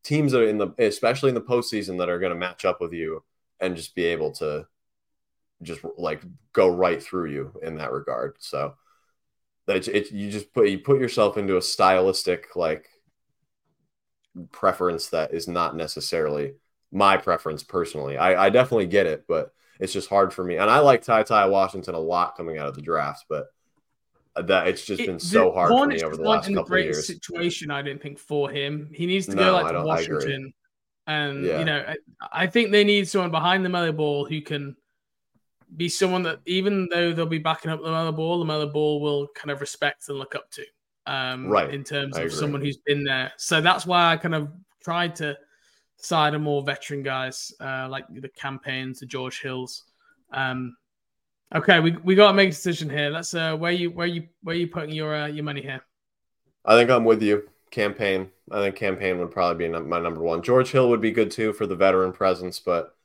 [0.03, 2.81] teams that are in the especially in the postseason that are going to match up
[2.81, 3.23] with you
[3.59, 4.67] and just be able to
[5.61, 8.35] just like go right through you in that regard.
[8.39, 8.75] So
[9.65, 12.87] that it, you just put you put yourself into a stylistic like
[14.51, 16.53] preference that is not necessarily
[16.91, 18.17] my preference personally.
[18.17, 20.57] I, I definitely get it, but it's just hard for me.
[20.57, 23.47] And I like Ty Ty Washington a lot coming out of the draft, but
[24.35, 27.07] that it's just been so hard for me over the last couple of years.
[27.07, 28.89] Situation, I didn't think for him.
[28.93, 30.53] He needs to no, go like to Washington,
[31.07, 31.59] and yeah.
[31.59, 31.95] you know, I,
[32.43, 34.75] I, think they need someone behind LaMelo Ball who can
[35.75, 39.51] be someone that, even though they'll be backing up LaMelo Ball, LaMelo Ball will kind
[39.51, 40.63] of respect and look up to
[41.05, 41.73] um, right.
[41.73, 43.31] in terms of someone who's been there.
[43.37, 44.49] So that's why I kind of
[44.83, 45.37] tried to
[45.97, 49.83] side a more veteran guys uh, like the Cam Paynes, the George Hills.
[50.31, 50.75] Um,
[51.53, 53.09] okay, we, we got to make a decision here.
[53.09, 55.81] Let's uh, where you where you where you putting your uh, your money here?
[56.65, 57.49] I think I'm with you.
[57.71, 58.29] Cam Payne.
[58.51, 60.43] I think Cam Payne would probably be my number one.
[60.43, 62.95] George Hill would be good too for the veteran presence, but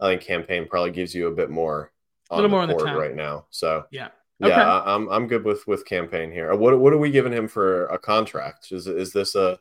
[0.00, 1.92] I think Cam Payne probably gives you a bit more
[2.30, 3.46] on a little more on the right now.
[3.50, 4.54] So yeah, yeah, okay.
[4.54, 6.54] I, am I'm good with with Cam Payne here.
[6.54, 8.70] What what are we giving him for a contract?
[8.70, 9.58] Is is this a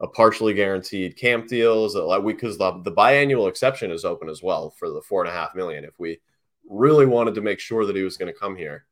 [0.00, 1.84] a partially guaranteed camp deal?
[1.84, 5.02] Is it like we because the the biannual exception is open as well for the
[5.02, 5.84] four and a half million.
[5.84, 6.20] If we
[6.68, 8.84] really wanted to make sure that he was going to come here,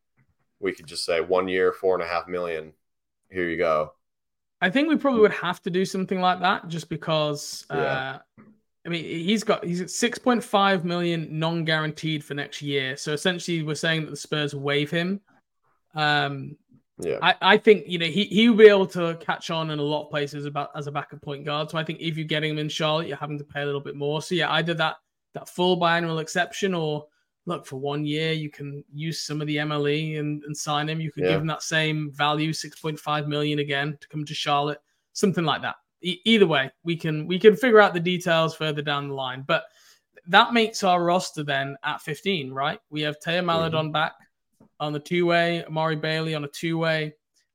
[0.60, 2.72] we could just say one year, four and a half million.
[3.30, 3.92] Here you go.
[4.60, 7.76] I think we probably would have to do something like that just because Yeah.
[7.76, 8.18] uh,
[8.86, 12.96] I mean he's got he's at 6.5 million non-guaranteed for next year.
[12.96, 15.20] So essentially we're saying that the Spurs waive him.
[15.94, 16.56] Um
[17.00, 17.18] Yeah.
[17.20, 19.82] I, I think you know he he will be able to catch on in a
[19.82, 21.68] lot of places about as a backup point guard.
[21.70, 23.80] So I think if you're getting him in Charlotte, you're having to pay a little
[23.82, 24.22] bit more.
[24.22, 24.96] So yeah, either that
[25.34, 27.06] that full biannual exception or
[27.46, 31.00] look for one year you can use some of the MLE and, and sign him.
[31.00, 31.30] You could Yeah.
[31.32, 34.80] give him that same value, six point five million again to come to Charlotte,
[35.12, 35.76] something like that.
[36.02, 39.44] E- either way, we can we can figure out the details further down the line,
[39.46, 39.64] but.
[40.28, 42.80] That makes our roster then at 15, right?
[42.90, 44.14] We have Teo Maledon back
[44.80, 47.14] on the two way, Amari Bailey on a two way.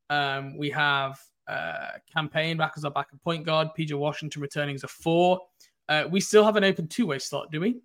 [0.10, 1.20] Um, we have
[1.50, 5.42] uh, Cam Payne back as our backup point guard, PJ Washington returning as a four.
[5.90, 7.82] Uh, we still have an open two way slot, do we?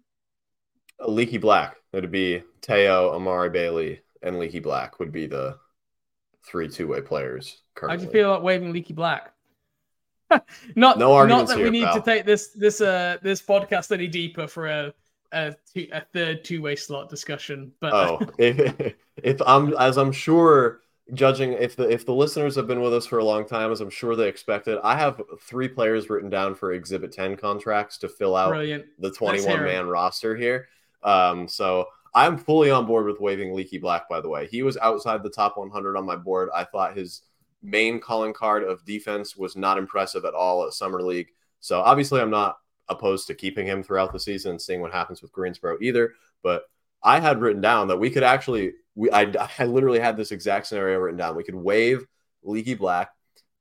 [1.00, 1.74] A Leaky Black.
[1.96, 5.56] It'd be Teo, Amari Bailey, and Leaky Black would be the
[6.44, 7.98] three two way players How currently.
[7.98, 9.32] do you feel about waiving Leaky Black?
[10.76, 14.08] not, No not that we here, need to take this this uh this podcast any
[14.08, 14.92] deeper for a
[15.32, 20.12] a, two, a third two way slot discussion, but Oh, if, if I'm as I'm
[20.12, 20.80] sure
[21.14, 23.80] judging if the if the listeners have been with us for a long time, as
[23.80, 28.08] I'm sure they expected, I have three players written down for Exhibit 10 contracts to
[28.08, 28.86] fill out brilliant.
[28.98, 30.68] the 21 man roster here.
[31.06, 34.46] Um, so I'm fully on board with waiving Leaky Black, by the way.
[34.46, 36.50] He was outside the top 100 on my board.
[36.54, 37.22] I thought his
[37.62, 41.28] main calling card of defense was not impressive at all at Summer League.
[41.60, 45.22] So obviously, I'm not opposed to keeping him throughout the season and seeing what happens
[45.22, 46.14] with Greensboro either.
[46.42, 46.64] But
[47.02, 50.66] I had written down that we could actually, we I, I literally had this exact
[50.66, 51.36] scenario written down.
[51.36, 52.06] We could waive
[52.42, 53.10] Leaky Black.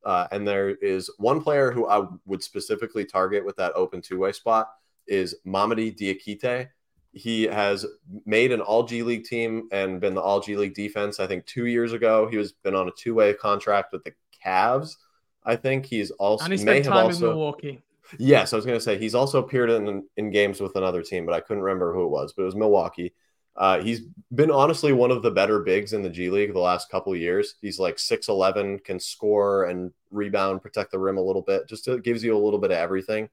[0.04, 4.20] Uh, and there is one player who I would specifically target with that open two
[4.20, 4.70] way spot
[5.08, 6.70] is Mamadi Diakite.
[7.16, 7.86] He has
[8.26, 11.20] made an All G League team and been the All G League defense.
[11.20, 14.14] I think two years ago he was been on a two way contract with the
[14.46, 14.96] Cavs.
[15.44, 17.82] I think he's also And he spent time in Milwaukee.
[18.20, 21.26] Yes, I was going to say he's also appeared in in games with another team,
[21.26, 22.34] but I couldn't remember who it was.
[22.34, 23.14] But it was Milwaukee.
[23.56, 24.02] Uh, he's
[24.34, 27.20] been honestly one of the better bigs in the G League the last couple of
[27.20, 27.56] years.
[27.62, 31.68] He's like six eleven, can score and rebound, protect the rim a little bit.
[31.70, 33.30] Just gives you a little bit of everything.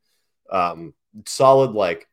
[0.51, 0.95] Um,
[1.27, 2.09] solid like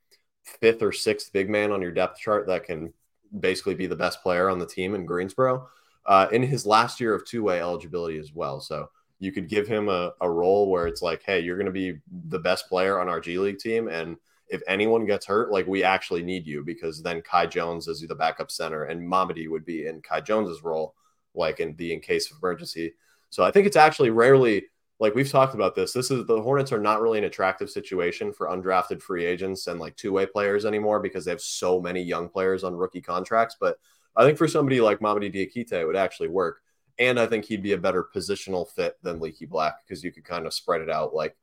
[0.61, 2.93] fifth or sixth big man on your depth chart that can
[3.39, 5.67] basically be the best player on the team in Greensboro.
[6.05, 8.59] Uh, in his last year of two way eligibility as well.
[8.59, 8.89] So
[9.19, 11.99] you could give him a, a role where it's like, hey, you're going to be
[12.29, 13.87] the best player on our G League team.
[13.87, 18.01] And if anyone gets hurt, like we actually need you because then Kai Jones is
[18.01, 20.95] the backup center and Mamadi would be in Kai Jones's role,
[21.35, 22.93] like in the in case of emergency.
[23.29, 24.63] So I think it's actually rarely
[24.99, 25.93] like we've talked about this.
[25.93, 29.79] This is the Hornets are not really an attractive situation for undrafted free agents and
[29.79, 33.55] like two way players anymore because they have so many young players on rookie contracts.
[33.59, 33.77] But
[34.15, 36.59] I think for somebody like Mamadi Diakite, it would actually work.
[36.97, 40.25] And I think he'd be a better positional fit than Leaky Black because you could
[40.25, 41.37] kind of spread it out like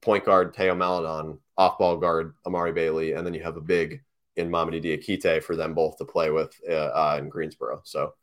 [0.00, 4.02] point guard Teo Maledon, off ball guard Amari Bailey, and then you have a big
[4.36, 7.80] in Mamadi Diakite for them both to play with uh, uh, in Greensboro.
[7.84, 8.14] So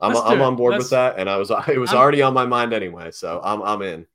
[0.00, 2.46] I'm, I'm on board with that, and I was it was I'm- already on my
[2.46, 4.06] mind anyway, so I'm I'm in.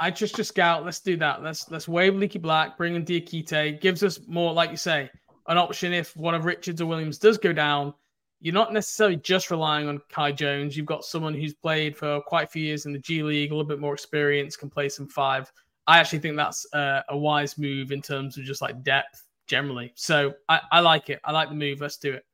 [0.00, 0.84] I just just scout.
[0.84, 1.42] Let's do that.
[1.42, 3.80] Let's let's waive Leaky Black, bring in Diakite.
[3.80, 5.10] Gives us more, like you say,
[5.48, 7.94] an option if one of Richards or Williams does go down.
[8.40, 10.76] You're not necessarily just relying on Kai Jones.
[10.76, 13.54] You've got someone who's played for quite a few years in the G League, a
[13.54, 15.50] little bit more experience, can play some five.
[15.88, 19.92] I actually think that's a, a wise move in terms of just like depth generally.
[19.96, 21.18] So I, I like it.
[21.24, 21.80] I like the move.
[21.80, 22.24] Let's do it.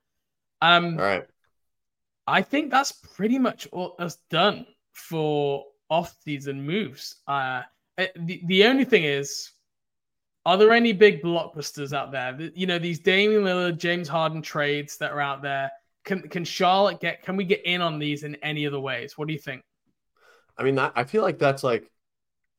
[0.61, 1.25] Um, All right.
[2.27, 7.17] I think that's pretty much all that's done for off-season moves.
[7.27, 7.63] Uh,
[7.99, 9.51] eh, the the only thing is,
[10.47, 12.51] are there any big blockbusters out there?
[12.55, 15.71] You know, these Damian Lillard, James Harden trades that are out there.
[16.05, 17.23] Can can Charlotte get?
[17.23, 19.17] Can we get in on these in any other ways?
[19.19, 19.63] What do you think?
[20.57, 21.91] I mean, that, I feel like that's like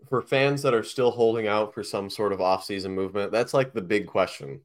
[0.09, 3.73] for fans that are still holding out for some sort of off-season movement, that's like
[3.73, 4.61] the big question.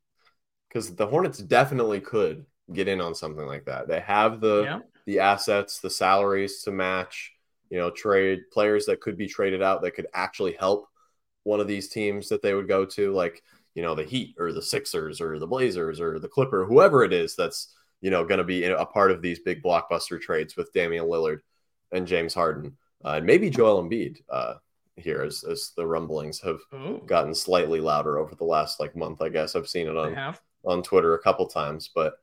[0.68, 3.88] Because the Hornets definitely could get in on something like that.
[3.88, 4.80] They have the Yeah.
[5.06, 7.32] The assets, the salaries to match,
[7.70, 10.88] you know, trade players that could be traded out that could actually help
[11.44, 13.42] one of these teams that they would go to, like,
[13.74, 17.12] you know, the Heat or the Sixers or the Blazers or the Clipper, whoever it
[17.12, 20.72] is that's, you know, going to be a part of these big blockbuster trades with
[20.72, 21.40] Damian Lillard
[21.92, 24.54] and James Harden uh, and maybe Joel Embiid uh,
[24.96, 29.22] here as, as the rumblings have Oh, gotten slightly louder over the last like month.
[29.22, 30.20] I guess I've seen it on
[30.64, 32.14] on Twitter a couple times, but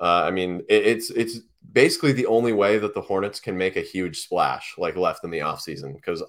[0.00, 1.40] uh, I mean, it, it's it's
[1.72, 5.30] basically the only way that the Hornets can make a huge splash like left in
[5.30, 6.22] the offseason because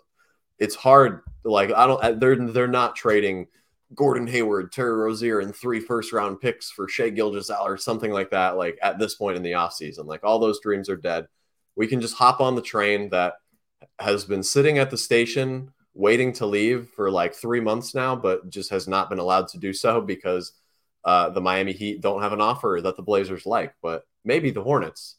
[0.60, 1.22] it's hard.
[1.44, 3.48] Like I don't, they're they're not trading
[3.96, 8.32] Gordon Hayward, Terry Rozier, and three first round picks for Shai Gilgeous or something like
[8.32, 8.58] that.
[8.58, 11.28] Like at this point in the offseason, like all those dreams are dead.
[11.76, 13.36] we can just hop on the train that
[14.00, 18.50] has been sitting at the station waiting to leave for like three months now, but
[18.50, 20.54] just has not been allowed to do so because
[21.04, 23.74] uh, the Miami Heat don't have an offer that the Blazers like.
[23.82, 25.16] But maybe the Hornets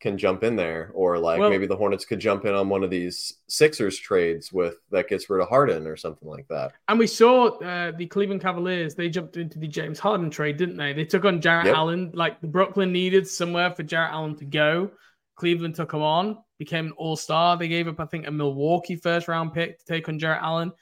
[0.00, 2.84] can jump in there, or like well, maybe the Hornets could jump in on one
[2.84, 6.72] of these Sixers trades with that gets rid of Harden or something like that.
[6.86, 10.76] And we saw uh, the Cleveland Cavaliers; they jumped into the James Harden trade, didn't
[10.76, 10.92] they?
[10.92, 11.76] They took on Jarrett yep.
[11.76, 12.12] Allen.
[12.14, 14.90] Like the Brooklyn needed somewhere for Jarrett Allen to go.
[15.38, 17.56] Cleveland took him on, became an All Star.
[17.56, 20.72] They gave up, I think, a Milwaukee first round pick to take on Jarrett Allen.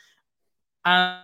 [0.84, 1.20] And,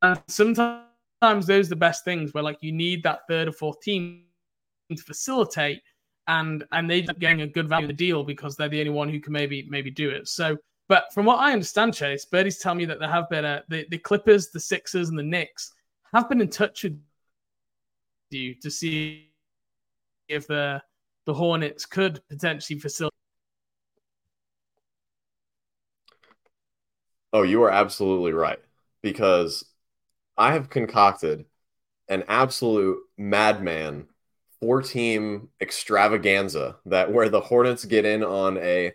[0.00, 0.86] and sometimes
[1.22, 4.24] those are the best things where like you need that third or fourth team
[4.90, 5.80] to facilitate
[6.28, 8.90] and and they end up getting a good value the deal because they're the only
[8.90, 10.28] one who can maybe maybe do it.
[10.28, 10.56] So,
[10.88, 13.86] but from what I understand, Chase, Birdie's telling me that there have been a, the
[13.90, 15.72] the Clippers, the Sixers, and the Knicks
[16.12, 17.00] have been in touch with
[18.30, 19.30] you to see
[20.28, 20.82] if the
[21.26, 23.12] the Hornets could potentially facilitate.
[27.32, 28.58] Oh, you are absolutely right
[29.00, 29.64] because
[30.42, 31.44] I have concocted
[32.08, 34.08] an absolute madman
[34.58, 38.92] four team extravaganza that where the Hornets get in on a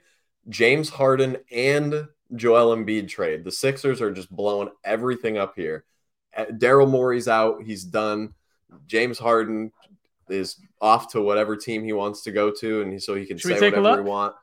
[0.50, 3.46] James Harden and Joel Embiid trade.
[3.46, 5.86] The Sixers are just blowing everything up here.
[6.36, 7.64] Uh, Daryl Morey's out.
[7.64, 8.34] He's done.
[8.86, 9.72] James Harden
[10.28, 13.58] is off to whatever team he wants to go to, and so he can Should
[13.58, 14.36] say whatever he want.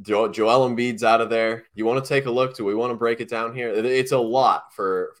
[0.00, 1.64] Jo- Joel Embiid's out of there.
[1.74, 2.56] You want to take a look?
[2.56, 3.70] Do we want to break it down here?
[3.70, 5.14] It's a lot for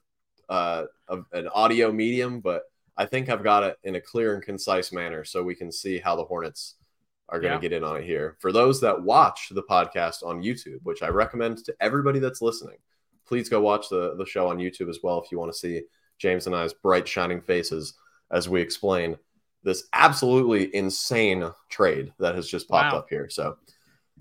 [0.48, 0.84] uh,
[1.32, 2.62] an audio medium, but
[2.96, 5.98] I think I've got it in a clear and concise manner so we can see
[5.98, 6.76] how the Hornets
[7.28, 7.68] are going to yeah.
[7.70, 8.36] get in on it here.
[8.40, 12.76] For those that watch the podcast on YouTube, which I recommend to everybody that's listening,
[13.26, 15.82] please go watch the, the show on YouTube as well if you want to see
[16.18, 17.94] James and I's bright, shining faces
[18.30, 19.16] as we explain
[19.62, 22.98] this absolutely insane trade that has just popped wow.
[22.98, 23.28] up here.
[23.30, 23.56] So,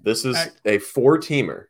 [0.01, 1.65] this is a four teamer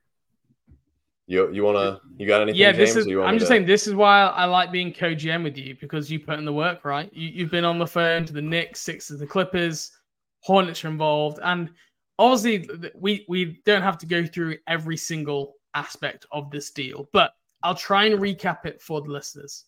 [1.28, 2.60] you you wanna you got anything?
[2.60, 3.18] Yeah, this James, is.
[3.18, 3.48] I'm just to...
[3.48, 6.54] saying this is why I like being co-GM with you because you put in the
[6.54, 7.10] work, right?
[7.14, 9.92] You, you've been on the phone to the Knicks, Sixers, the Clippers,
[10.42, 11.70] Hornets are involved, and
[12.20, 17.34] obviously we we don't have to go through every single aspect of this deal, but
[17.64, 19.66] I'll try and recap it for the listeners.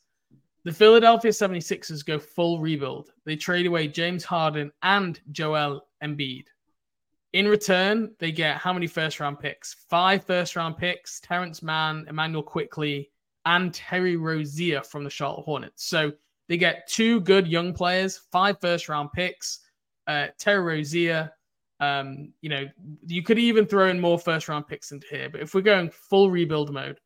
[0.66, 3.12] The Philadelphia 76ers go full rebuild.
[3.24, 6.46] They trade away James Harden and Joel Embiid.
[7.36, 9.74] In return, they get how many first round picks?
[9.90, 13.12] Five first round picks, Terance Mann, Immanuel Quickley,
[13.44, 15.84] and Terry Rozier from the Charlotte Hornets.
[15.86, 16.14] So
[16.48, 19.60] they get two good young players, five first round picks,
[20.08, 21.30] uh, Terry Rozier.
[21.82, 22.68] Um, you know,
[23.06, 25.90] you could even throw in more first round picks into here, but if we're going
[25.90, 27.02] full rebuild mode,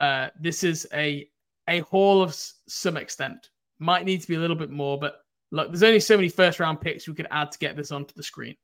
[0.00, 1.30] uh, this is a
[1.68, 3.50] a haul of s- some extent.
[3.78, 5.20] Might need to be a little bit more, but
[5.52, 8.12] look, there's only so many first round picks we could add to get this onto
[8.14, 8.56] the screen.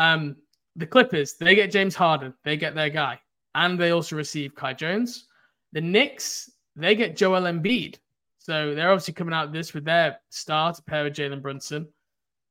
[0.00, 0.36] Um,
[0.76, 3.20] the Clippers, they get James Harden, they get their guy,
[3.54, 5.26] and they also receive Kai Jones.
[5.72, 7.96] The Knicks, they get Joel Embiid.
[8.38, 11.86] So they're obviously coming out of this with their star to pair with Jalen Brunson.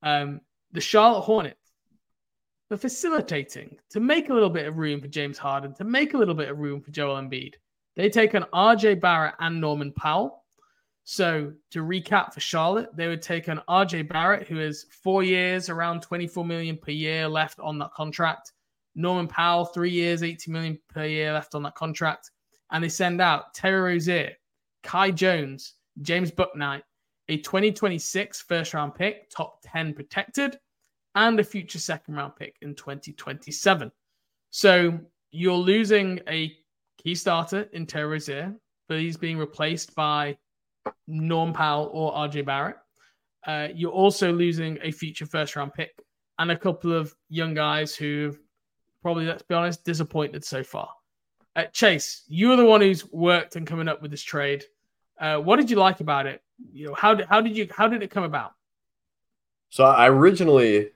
[0.03, 0.41] Um,
[0.73, 1.71] the Charlotte Hornets,
[2.67, 6.17] for facilitating to make a little bit of room for James Harden, to make a
[6.17, 7.55] little bit of room for Joel Embiid.
[7.95, 10.38] They take on RJ Barrett and Norman Powell.
[11.03, 15.69] So to recap for Charlotte, they would take on RJ Barrett, who has four years,
[15.69, 18.53] around 24 million per year left on that contract.
[18.95, 22.31] Norman Powell, three years, 80 million per year left on that contract.
[22.71, 24.33] And they send out Terry Rozier,
[24.83, 26.83] Kai Jones, James Bouknight,
[27.29, 30.59] a 2026 first round pick, top 10 protected,
[31.15, 33.91] and a future second round pick in 2027.
[34.51, 34.99] So
[35.31, 36.55] you're losing a
[36.97, 38.53] key starter in Terry Rozier,
[38.87, 40.37] but he's being replaced by
[41.07, 42.77] Norm Powell or RJ Barrett.
[43.45, 45.91] Uh, you're also losing a future first round pick
[46.37, 48.37] and a couple of young guys who've
[49.01, 50.89] probably, let's be honest, disappointed so far.
[51.55, 54.63] Uh, Chase, you are the one who's worked and coming up with this trade.
[55.19, 56.41] Uh, what did you like about it?
[56.71, 58.53] You know, how did how did you how did it come about?
[59.69, 60.91] So I originally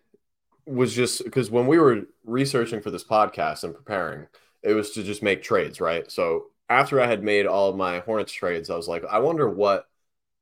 [0.66, 4.28] was just because when we were researching for this podcast and preparing,
[4.62, 6.10] it was to just make trades, right?
[6.12, 9.86] So after I had made all my Hornets trades, I was like, I wonder what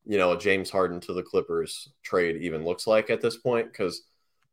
[0.06, 3.72] you know a James Harden to the Clippers trade even looks like at this point.
[3.72, 4.04] Because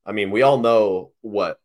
[0.05, 1.61] I mean, we all know what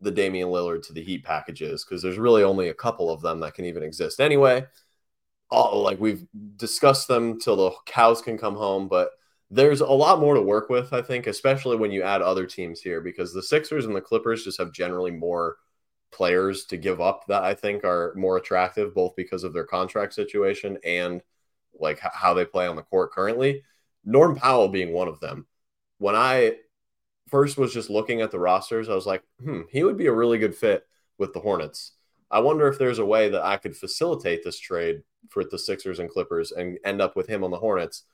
[0.00, 3.20] the Damian Lillard to the Heat package is because there's really only a couple of
[3.22, 4.66] them that can even exist anyway.
[5.50, 9.10] All like we've discussed them till the cows can come home, but
[9.50, 12.80] there's a lot more to work with, I think, especially when you add other teams
[12.80, 15.56] here because the Sixers and the Clippers just have generally more
[16.10, 20.14] players to give up that I think are more attractive, both because of their contract
[20.14, 21.22] situation and
[21.78, 23.62] like how they play on the court currently.
[24.04, 25.46] Norm Powell being one of them.
[25.98, 26.56] When I
[27.28, 30.12] first was just looking at the rosters, I was like, hmm, he would be a
[30.12, 30.86] really good fit
[31.18, 31.92] with the Hornets.
[32.30, 35.98] I wonder if there's a way that I could facilitate this trade for the Sixers
[35.98, 38.04] and Clippers and end up with him on the Hornets.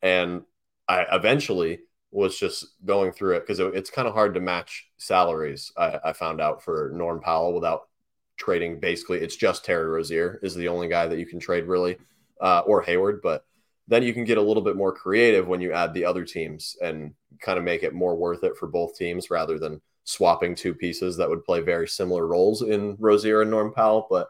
[0.00, 0.42] And
[0.88, 1.80] I eventually
[2.12, 5.72] was just going through it because it, it's kind of hard to match salaries.
[5.76, 7.88] I, I, found out for Norm Powell without
[8.36, 8.78] trading.
[8.78, 11.96] Basically, it's just Terry Rozier is the only guy that you can trade really,
[12.40, 13.20] uh, or Hayward.
[13.22, 13.44] But
[13.88, 16.76] then you can get a little bit more creative when you add the other teams
[16.82, 20.74] and kind of make it more worth it for both teams rather than swapping two
[20.74, 24.06] pieces that would play very similar roles in Rozier and Norm Powell.
[24.10, 24.28] But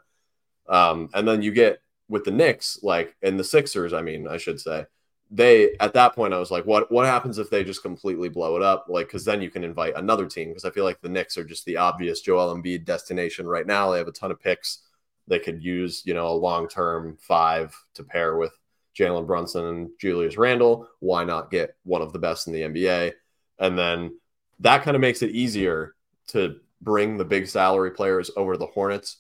[0.69, 4.37] um, and then you get with the Knicks, like in the Sixers, I mean, I
[4.37, 4.87] should say,
[5.35, 8.55] they at that point I was like, what what happens if they just completely blow
[8.57, 8.87] it up?
[8.89, 10.49] Like, because then you can invite another team.
[10.49, 13.91] Because I feel like the Knicks are just the obvious Joel Embiid destination right now.
[13.91, 14.83] They have a ton of picks.
[15.27, 18.53] They could use, you know, a long term five to pair with
[18.97, 20.87] Jalen Brunson and Julius Randle.
[21.01, 23.13] Why not get one of the best in the NBA?
[23.59, 24.19] And then
[24.61, 25.95] that kind of makes it easier
[26.29, 29.19] to bring the big salary players over the Hornets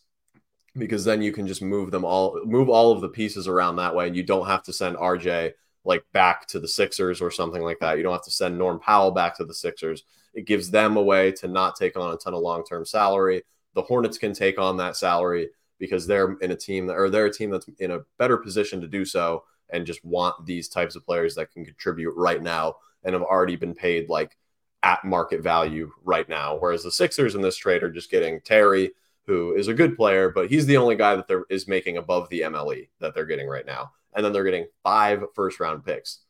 [0.77, 3.95] because then you can just move them all, move all of the pieces around that
[3.95, 5.53] way, and you don't have to send RJ
[5.85, 7.97] like back to the Sixers or something like that.
[7.97, 10.05] You don't have to send Norm Powell back to the Sixers.
[10.35, 13.43] It gives them a way to not take on a ton of long term salary.
[13.75, 17.27] The Hornets can take on that salary because they're in a team that, or they're
[17.27, 20.95] a team that's in a better position to do so and just want these types
[20.95, 24.37] of players that can contribute right now and have already been paid like
[24.83, 26.57] at market value right now.
[26.57, 28.93] Whereas the Sixers in this trade are just getting Terry,
[29.27, 32.29] who is a good player, but he's the only guy that there is making above
[32.29, 33.93] the MLE that they're getting right now.
[34.15, 36.21] And then they're getting five first round picks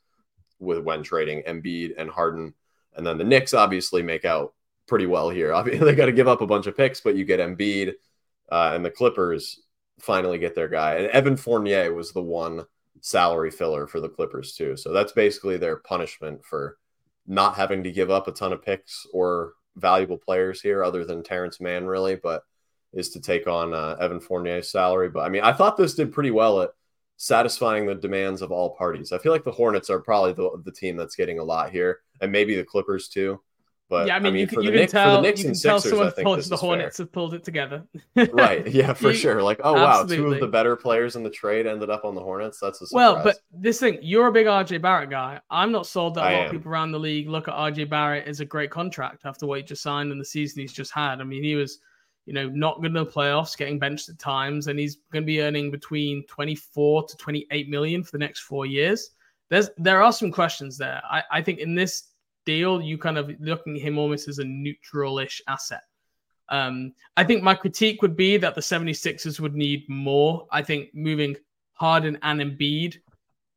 [0.58, 2.54] with when trading Embiid and Harden.
[2.94, 4.54] And then the Knicks obviously make out
[4.86, 5.52] pretty well here.
[5.54, 7.94] Obviously, they got to give up a bunch of picks, but you get Embiid
[8.50, 9.60] uh, and the Clippers
[10.00, 10.94] finally get their guy.
[10.94, 12.64] And Evan Fournier was the one
[13.00, 14.76] salary filler for the Clippers too.
[14.76, 16.78] So that's basically their punishment for
[17.26, 21.22] not having to give up a ton of picks or valuable players here, other than
[21.22, 22.44] Terance Mann, really, but
[22.92, 25.08] is to take on uh, Evan Fournier's salary.
[25.08, 26.70] But I mean, I thought this did pretty well at
[27.16, 29.12] satisfying the demands of all parties.
[29.12, 32.00] I feel like the Hornets are probably the, the team that's getting a lot here,
[32.20, 33.40] and maybe the Clippers too.
[33.92, 36.14] But yeah, I mean, I mean you, can, you can tell, you can tell Sixers,
[36.16, 37.04] someone the Hornets fair.
[37.04, 37.84] have pulled it together.
[38.32, 38.66] right.
[38.66, 39.42] Yeah, for you, sure.
[39.42, 40.24] Like, oh absolutely.
[40.24, 42.58] wow, two of the better players in the trade ended up on the Hornets.
[42.58, 43.14] That's a surprise.
[43.14, 45.40] Well, but this thing, you're a big RJ Barrett guy.
[45.50, 48.26] I'm not sold that a lot of people around the league look at RJ Barrett
[48.26, 51.20] as a great contract after what he just signed and the season he's just had.
[51.20, 51.78] I mean, he was,
[52.26, 55.26] you know, not good in the playoffs, getting benched at times, and he's going to
[55.26, 59.10] be earning between 24 to 28 million for the next four years.
[59.50, 61.02] There's there are some questions there.
[61.10, 62.08] I, I think in this
[62.46, 65.82] deal, you kind of looking at him almost as a neutral-ish asset.
[66.48, 70.46] Um, I think my critique would be that the 76ers would need more.
[70.50, 71.36] I think moving
[71.72, 72.98] Harden and Embiid,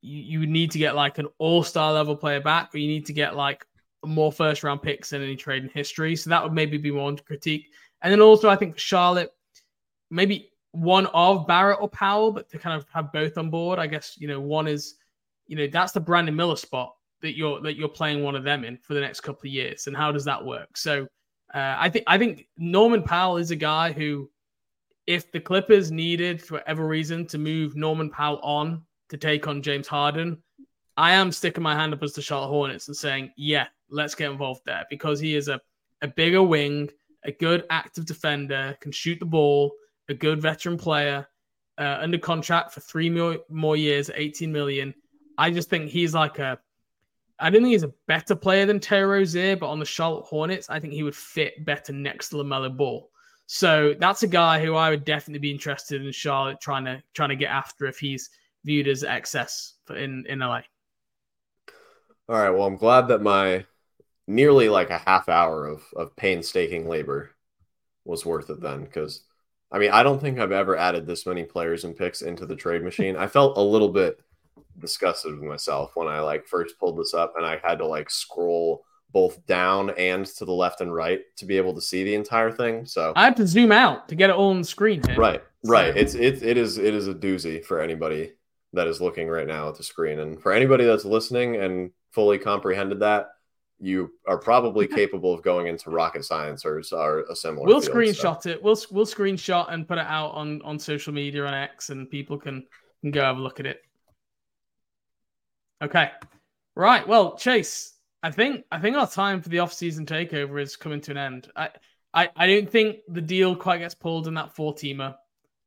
[0.02, 3.14] you, you need to get like an all-star level player back, or you need to
[3.14, 3.66] get like
[4.06, 6.16] more first round picks than any trade in history.
[6.16, 7.72] So that would maybe be one critique.
[8.02, 9.32] And then also I think Charlotte,
[10.10, 13.80] maybe one of Barrett or Powell, but to kind of have both on board.
[13.80, 14.96] I guess, you know, one is,
[15.48, 18.64] you know, that's the Brandon Miller spot that you're that you're playing one of them
[18.64, 20.78] in for the next couple of years, and how does that work?
[20.78, 21.08] So
[21.54, 24.30] uh, I think I think Norman Powell is a guy who,
[25.08, 29.62] if the Clippers needed for whatever reason to move Norman Powell on to take on
[29.62, 30.38] James Harden,
[30.98, 34.32] I am sticking my hand up as the Charlotte Hornets and saying, yeah, let's get
[34.32, 35.60] involved there because he is a
[36.02, 36.90] a bigger wing,
[37.26, 39.74] a good active defender, can shoot the ball,
[40.10, 41.28] a good veteran player.
[41.78, 44.94] Uh, under contract for three more, more years, 18 million.
[45.38, 46.58] I just think he's like a
[47.40, 50.70] I don't think he's a better player than Terry Rozier, but on the Charlotte Hornets,
[50.70, 53.10] I think he would fit better next to LaMelo Ball.
[53.48, 57.30] So that's a guy who I would definitely be interested in Charlotte trying to trying
[57.30, 58.30] to get after if he's
[58.64, 60.62] viewed as excess in in LA.
[62.28, 62.50] All right.
[62.50, 63.66] Well, I'm glad that my
[64.28, 67.32] nearly like a half hour of of painstaking labor
[68.04, 69.24] was worth it then, because
[69.72, 72.56] I mean I don't think I've ever added this many players and picks into the
[72.56, 73.16] trade machine.
[73.16, 74.20] I felt a little bit
[74.80, 78.10] disgusted with myself when I like first pulled this up and I had to like
[78.10, 82.16] scroll both down and to the left and right to be able to see the
[82.16, 82.86] entire thing.
[82.86, 85.02] So I have to zoom out to get it all on the screen.
[85.08, 85.16] Here.
[85.16, 85.72] Right, so.
[85.72, 85.96] right.
[85.96, 88.34] It's it it is it is a doozy for anybody
[88.74, 92.38] that is looking right now at the screen, and for anybody that's listening and fully
[92.38, 93.30] comprehended that,
[93.80, 97.66] you are probably capable of going into rocket science or, or a similar.
[97.66, 98.50] We'll field, screenshot so.
[98.50, 98.64] it.
[98.64, 102.38] We'll we'll screenshot and put it out on on social media on X, and people
[102.38, 102.66] can
[103.02, 103.82] can go have a look at it.
[105.82, 106.12] Okay.
[106.76, 107.08] Right.
[107.08, 107.94] Well, Chase,
[108.24, 111.52] I think I think our time for the off-season takeover is coming to an end.
[111.56, 111.70] I
[112.14, 115.16] I, I don't think the deal quite gets pulled in that four teamer.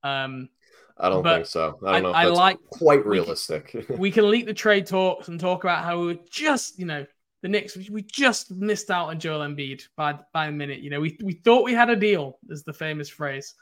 [0.02, 0.48] Um,
[0.97, 1.78] I don't think so.
[1.86, 2.12] I don't know.
[2.12, 3.70] I, I like quite realistic.
[3.74, 6.78] We can, we can leak the trade talks and talk about how we were just,
[6.78, 7.06] you know,
[7.43, 10.81] the Knicks, we just missed out on Joel Embiid by by a minute.
[10.81, 13.55] You know, we we thought we had a deal, is the famous phrase.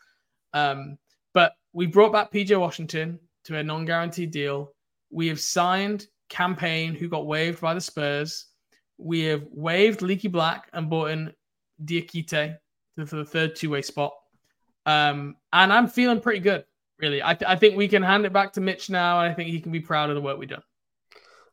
[0.55, 0.97] Um,
[1.35, 4.73] but we brought back PJ Washington to a non-guaranteed deal.
[5.11, 8.47] We have signed Cam Payne, who got waived by the Spurs.
[8.98, 11.32] We have waived Leaky Black and brought in
[11.85, 12.57] Diakite
[12.97, 14.15] for the third two-way spot.
[14.86, 16.65] Um, and I'm feeling pretty good,
[16.98, 17.23] really.
[17.23, 19.51] I, th- I think we can hand it back to Mitch now, and I think
[19.51, 20.62] he can be proud of the work we've done.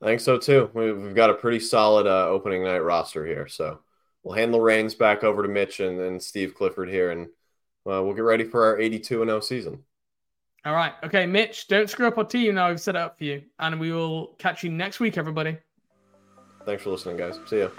[0.04, 0.70] I think so too.
[0.74, 3.80] We've got a pretty solid uh, opening night roster here, so
[4.22, 7.28] we'll hand the reins back over to Mitch and, and Steve Clifford here, and
[7.88, 9.84] uh, we'll get ready for our 82 and 0 season.
[10.66, 10.94] All right.
[11.04, 12.68] Okay, Mitch, don't screw up our team now.
[12.68, 15.58] We've set it up for you, and we will catch you next week, everybody.
[16.66, 17.40] Thanks for listening, guys.
[17.46, 17.70] See ya.